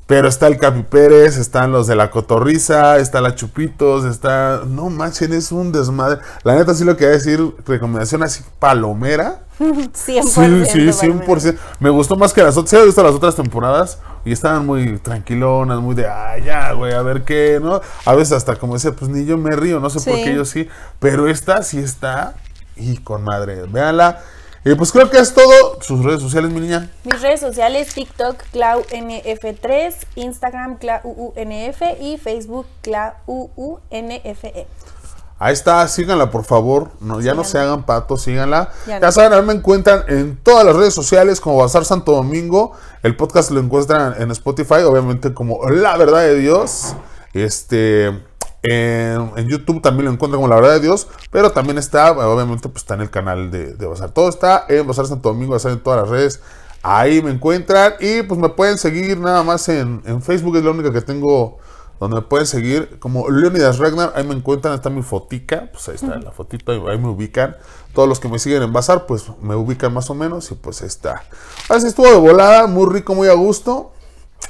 Pero 0.05 0.27
está 0.27 0.47
el 0.47 0.57
Capi 0.57 0.83
Pérez, 0.83 1.37
están 1.37 1.71
los 1.71 1.87
de 1.87 1.95
la 1.95 2.11
Cotorriza, 2.11 2.97
está 2.97 3.21
la 3.21 3.35
Chupitos, 3.35 4.03
está... 4.03 4.63
No 4.67 4.89
manchen, 4.89 5.31
es 5.31 5.51
un 5.51 5.71
desmadre. 5.71 6.19
La 6.43 6.55
neta 6.55 6.73
sí 6.73 6.83
lo 6.83 6.97
quería 6.97 7.13
decir, 7.13 7.39
recomendación 7.65 8.21
así 8.21 8.43
palomera. 8.59 9.43
100%. 9.59 9.91
Sí, 9.93 10.21
sí, 10.21 10.35
Palomera. 10.35 10.93
100%. 11.25 11.57
Me 11.79 11.89
gustó 11.89 12.17
más 12.17 12.33
que 12.33 12.43
las 12.43 12.57
otras. 12.57 12.71
Sí, 12.71 12.75
he 12.75 12.85
visto 12.85 13.01
las 13.01 13.13
otras 13.13 13.35
temporadas 13.35 13.99
y 14.25 14.33
estaban 14.33 14.65
muy 14.65 14.97
tranquilonas, 14.97 15.79
muy 15.79 15.95
de, 15.95 16.07
ay, 16.07 16.43
ya, 16.43 16.73
güey, 16.73 16.93
a 16.93 17.01
ver 17.01 17.23
qué, 17.23 17.59
¿no? 17.61 17.79
A 18.05 18.13
veces 18.13 18.33
hasta 18.33 18.57
como 18.57 18.73
decía, 18.73 18.91
pues 18.91 19.09
ni 19.09 19.25
yo 19.25 19.37
me 19.37 19.55
río, 19.55 19.79
no 19.79 19.89
sé 19.89 19.99
por 20.09 20.21
qué 20.21 20.35
yo 20.35 20.43
sí. 20.43 20.67
Pero 20.99 21.27
esta 21.29 21.63
sí 21.63 21.79
está 21.79 22.35
y 22.75 22.97
con 22.97 23.23
madre. 23.23 23.63
Véanla. 23.69 24.21
Y 24.65 24.75
pues 24.75 24.91
creo 24.93 25.09
que 25.09 25.17
es 25.19 25.33
todo. 25.33 25.81
Sus 25.81 26.03
redes 26.05 26.21
sociales, 26.21 26.49
mi 26.51 26.61
niña. 26.61 26.89
Mis 27.03 27.21
redes 27.21 27.41
sociales, 27.41 27.93
TikTok, 27.93 28.37
ClauNF3, 28.53 29.93
Instagram, 30.15 30.77
ClauUNF 30.77 31.81
y 31.99 32.17
Facebook, 32.17 32.65
ClauUNFE. 32.81 34.67
Ahí 35.39 35.51
está, 35.53 35.85
síganla 35.89 36.31
por 36.31 36.45
favor. 36.45 36.91
No, 37.01 37.19
ya 37.19 37.33
no 37.33 37.43
se 37.43 37.57
hagan 37.59 37.83
patos, 37.85 38.21
síganla. 38.21 38.71
Ya 38.87 38.99
Ya, 38.99 39.07
no. 39.07 39.11
saben, 39.11 39.33
a 39.33 39.41
mí 39.41 39.47
me 39.47 39.53
encuentran 39.53 40.03
en 40.07 40.37
todas 40.37 40.65
las 40.65 40.75
redes 40.75 40.93
sociales 40.93 41.41
como 41.41 41.57
Bazar 41.57 41.83
Santo 41.83 42.13
Domingo. 42.13 42.71
El 43.01 43.17
podcast 43.17 43.51
lo 43.51 43.59
encuentran 43.59 44.15
en 44.21 44.31
Spotify, 44.31 44.83
obviamente 44.85 45.33
como 45.33 45.69
La 45.69 45.97
Verdad 45.97 46.21
de 46.21 46.35
Dios. 46.35 46.95
Este, 47.33 48.23
en, 48.63 49.47
YouTube 49.47 49.81
también 49.81 50.05
lo 50.05 50.11
encuentran 50.11 50.41
como 50.41 50.47
La 50.47 50.55
Verdad 50.55 50.73
de 50.73 50.79
Dios. 50.79 51.07
Pero 51.31 51.51
también 51.51 51.77
está, 51.77 52.11
obviamente, 52.11 52.69
pues 52.69 52.83
está 52.83 52.95
en 52.95 53.01
el 53.01 53.09
canal 53.09 53.51
de, 53.51 53.73
de 53.73 53.85
Bazar. 53.85 54.11
Todo 54.11 54.29
está 54.29 54.65
en 54.69 54.87
Bazar 54.87 55.05
Santo 55.05 55.29
Domingo, 55.29 55.55
está 55.55 55.71
en 55.71 55.79
todas 55.79 56.01
las 56.01 56.09
redes. 56.09 56.41
Ahí 56.81 57.21
me 57.21 57.31
encuentran 57.31 57.93
y 57.99 58.23
pues 58.23 58.39
me 58.39 58.49
pueden 58.49 58.77
seguir 58.77 59.17
nada 59.17 59.43
más 59.43 59.69
en, 59.69 60.01
en 60.05 60.21
Facebook, 60.21 60.57
es 60.57 60.63
la 60.63 60.71
única 60.71 60.91
que 60.91 61.01
tengo 61.01 61.59
donde 61.99 62.17
me 62.17 62.21
pueden 62.23 62.45
seguir 62.45 62.99
como 62.99 63.29
Leonidas 63.29 63.77
Ragnar, 63.77 64.11
ahí 64.15 64.25
me 64.25 64.33
encuentran, 64.33 64.73
está 64.73 64.89
mi 64.89 65.01
fotica, 65.01 65.69
pues 65.71 65.87
ahí 65.87 65.95
está 65.95 66.17
la 66.19 66.31
fotito, 66.31 66.73
ahí, 66.73 66.81
ahí 66.89 66.97
me 66.97 67.07
ubican. 67.07 67.55
Todos 67.93 68.09
los 68.09 68.19
que 68.19 68.27
me 68.27 68.39
siguen 68.39 68.63
en 68.63 68.73
Bazar, 68.73 69.05
pues 69.05 69.25
me 69.41 69.55
ubican 69.55 69.93
más 69.93 70.09
o 70.09 70.15
menos 70.15 70.51
y 70.51 70.55
pues 70.55 70.81
ahí 70.81 70.87
está. 70.87 71.23
Así 71.69 71.87
estuvo 71.87 72.07
de 72.07 72.17
volada, 72.17 72.67
muy 72.67 72.91
rico, 72.91 73.15
muy 73.15 73.29
a 73.29 73.33
gusto. 73.33 73.93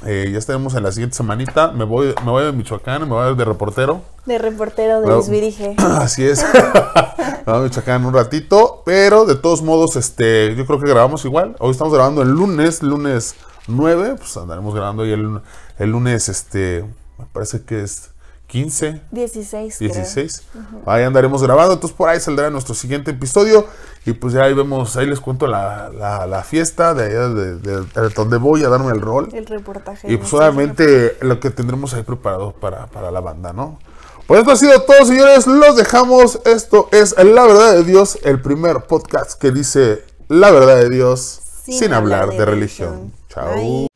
Eh, 0.04 0.30
ya 0.32 0.38
estaremos 0.38 0.74
en 0.74 0.82
la 0.82 0.92
siguiente 0.92 1.16
semanita. 1.16 1.70
Me 1.72 1.84
voy, 1.84 2.14
me 2.24 2.30
voy 2.30 2.44
de 2.44 2.52
Michoacán, 2.52 3.02
me 3.02 3.08
voy 3.08 3.34
de 3.36 3.44
reportero. 3.44 4.02
De 4.26 4.38
reportero 4.38 5.00
de 5.00 5.08
Luis 5.08 5.28
Virige. 5.28 5.74
Así 5.78 6.24
es. 6.24 6.44
me 7.46 7.52
voy 7.52 7.60
a 7.60 7.64
Michoacán 7.64 8.04
un 8.04 8.14
ratito, 8.14 8.82
pero 8.84 9.24
de 9.24 9.36
todos 9.36 9.62
modos, 9.62 9.96
este, 9.96 10.54
yo 10.56 10.66
creo 10.66 10.80
que 10.80 10.88
grabamos 10.88 11.24
igual. 11.24 11.56
Hoy 11.58 11.70
estamos 11.70 11.92
grabando 11.92 12.22
el 12.22 12.30
lunes, 12.30 12.82
lunes 12.82 13.34
9, 13.66 14.16
pues 14.18 14.36
andaremos 14.36 14.74
grabando 14.74 15.02
ahí 15.02 15.12
el, 15.12 15.40
el 15.78 15.90
lunes, 15.90 16.28
este, 16.28 16.84
me 17.18 17.26
parece 17.32 17.62
que 17.62 17.82
es 17.82 18.13
15. 18.46 19.00
16. 19.10 19.76
creo. 19.78 19.90
16. 19.92 20.42
Ahí 20.86 21.02
andaremos 21.02 21.42
grabando, 21.42 21.74
entonces 21.74 21.96
por 21.96 22.08
ahí 22.08 22.20
saldrá 22.20 22.50
nuestro 22.50 22.74
siguiente 22.74 23.10
episodio. 23.10 23.66
Y 24.06 24.12
pues 24.12 24.34
ya 24.34 24.42
ahí 24.44 24.54
vemos, 24.54 24.96
ahí 24.96 25.06
les 25.06 25.18
cuento 25.18 25.46
la, 25.46 25.88
la, 25.90 26.26
la 26.26 26.42
fiesta 26.44 26.94
de 26.94 27.04
allá 27.06 27.28
de, 27.28 27.56
de- 27.56 27.80
de 27.80 28.08
donde 28.14 28.36
voy 28.36 28.62
a 28.62 28.68
darme 28.68 28.92
el 28.92 29.00
rol. 29.00 29.28
El 29.32 29.46
reportaje. 29.46 30.12
Y 30.12 30.16
pues 30.18 30.32
obviamente 30.34 31.16
lo 31.22 31.40
que 31.40 31.50
tendremos 31.50 31.94
ahí 31.94 32.02
preparado 32.02 32.52
para, 32.52 32.86
para 32.86 33.10
la 33.10 33.20
banda, 33.20 33.52
¿no? 33.52 33.78
Pues 34.26 34.40
esto 34.40 34.52
ha 34.52 34.56
sido 34.56 34.82
todo, 34.82 35.04
señores. 35.04 35.46
Los 35.46 35.76
dejamos. 35.76 36.40
Esto 36.44 36.88
es 36.92 37.14
La 37.22 37.44
Verdad 37.46 37.72
de 37.72 37.84
Dios, 37.84 38.18
el 38.24 38.40
primer 38.40 38.82
podcast 38.84 39.38
que 39.40 39.50
dice 39.50 40.04
la 40.28 40.50
verdad 40.50 40.76
de 40.76 40.88
Dios 40.90 41.40
sin, 41.64 41.92
hablar 41.92 42.30
de, 42.30 42.44
religión. 42.44 43.12
Chao. 43.28 43.54
Bye. 43.54 43.93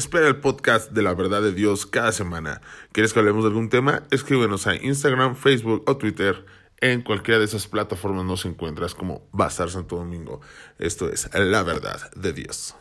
Espera 0.00 0.28
el 0.28 0.36
podcast 0.36 0.92
de 0.92 1.02
la 1.02 1.12
verdad 1.12 1.42
de 1.42 1.52
Dios 1.52 1.84
cada 1.84 2.10
semana. 2.12 2.62
¿Quieres 2.90 3.12
que 3.12 3.18
hablemos 3.18 3.44
de 3.44 3.48
algún 3.48 3.68
tema? 3.68 4.04
Escríbenos 4.10 4.66
a 4.66 4.74
Instagram, 4.74 5.36
Facebook 5.36 5.82
o 5.86 5.98
Twitter. 5.98 6.46
En 6.80 7.02
cualquiera 7.02 7.38
de 7.38 7.44
esas 7.44 7.66
plataformas 7.66 8.24
nos 8.24 8.46
encuentras 8.46 8.94
como 8.94 9.28
Bazar 9.30 9.68
Santo 9.68 9.96
Domingo. 9.96 10.40
Esto 10.78 11.10
es 11.12 11.28
la 11.34 11.62
verdad 11.64 12.10
de 12.16 12.32
Dios. 12.32 12.76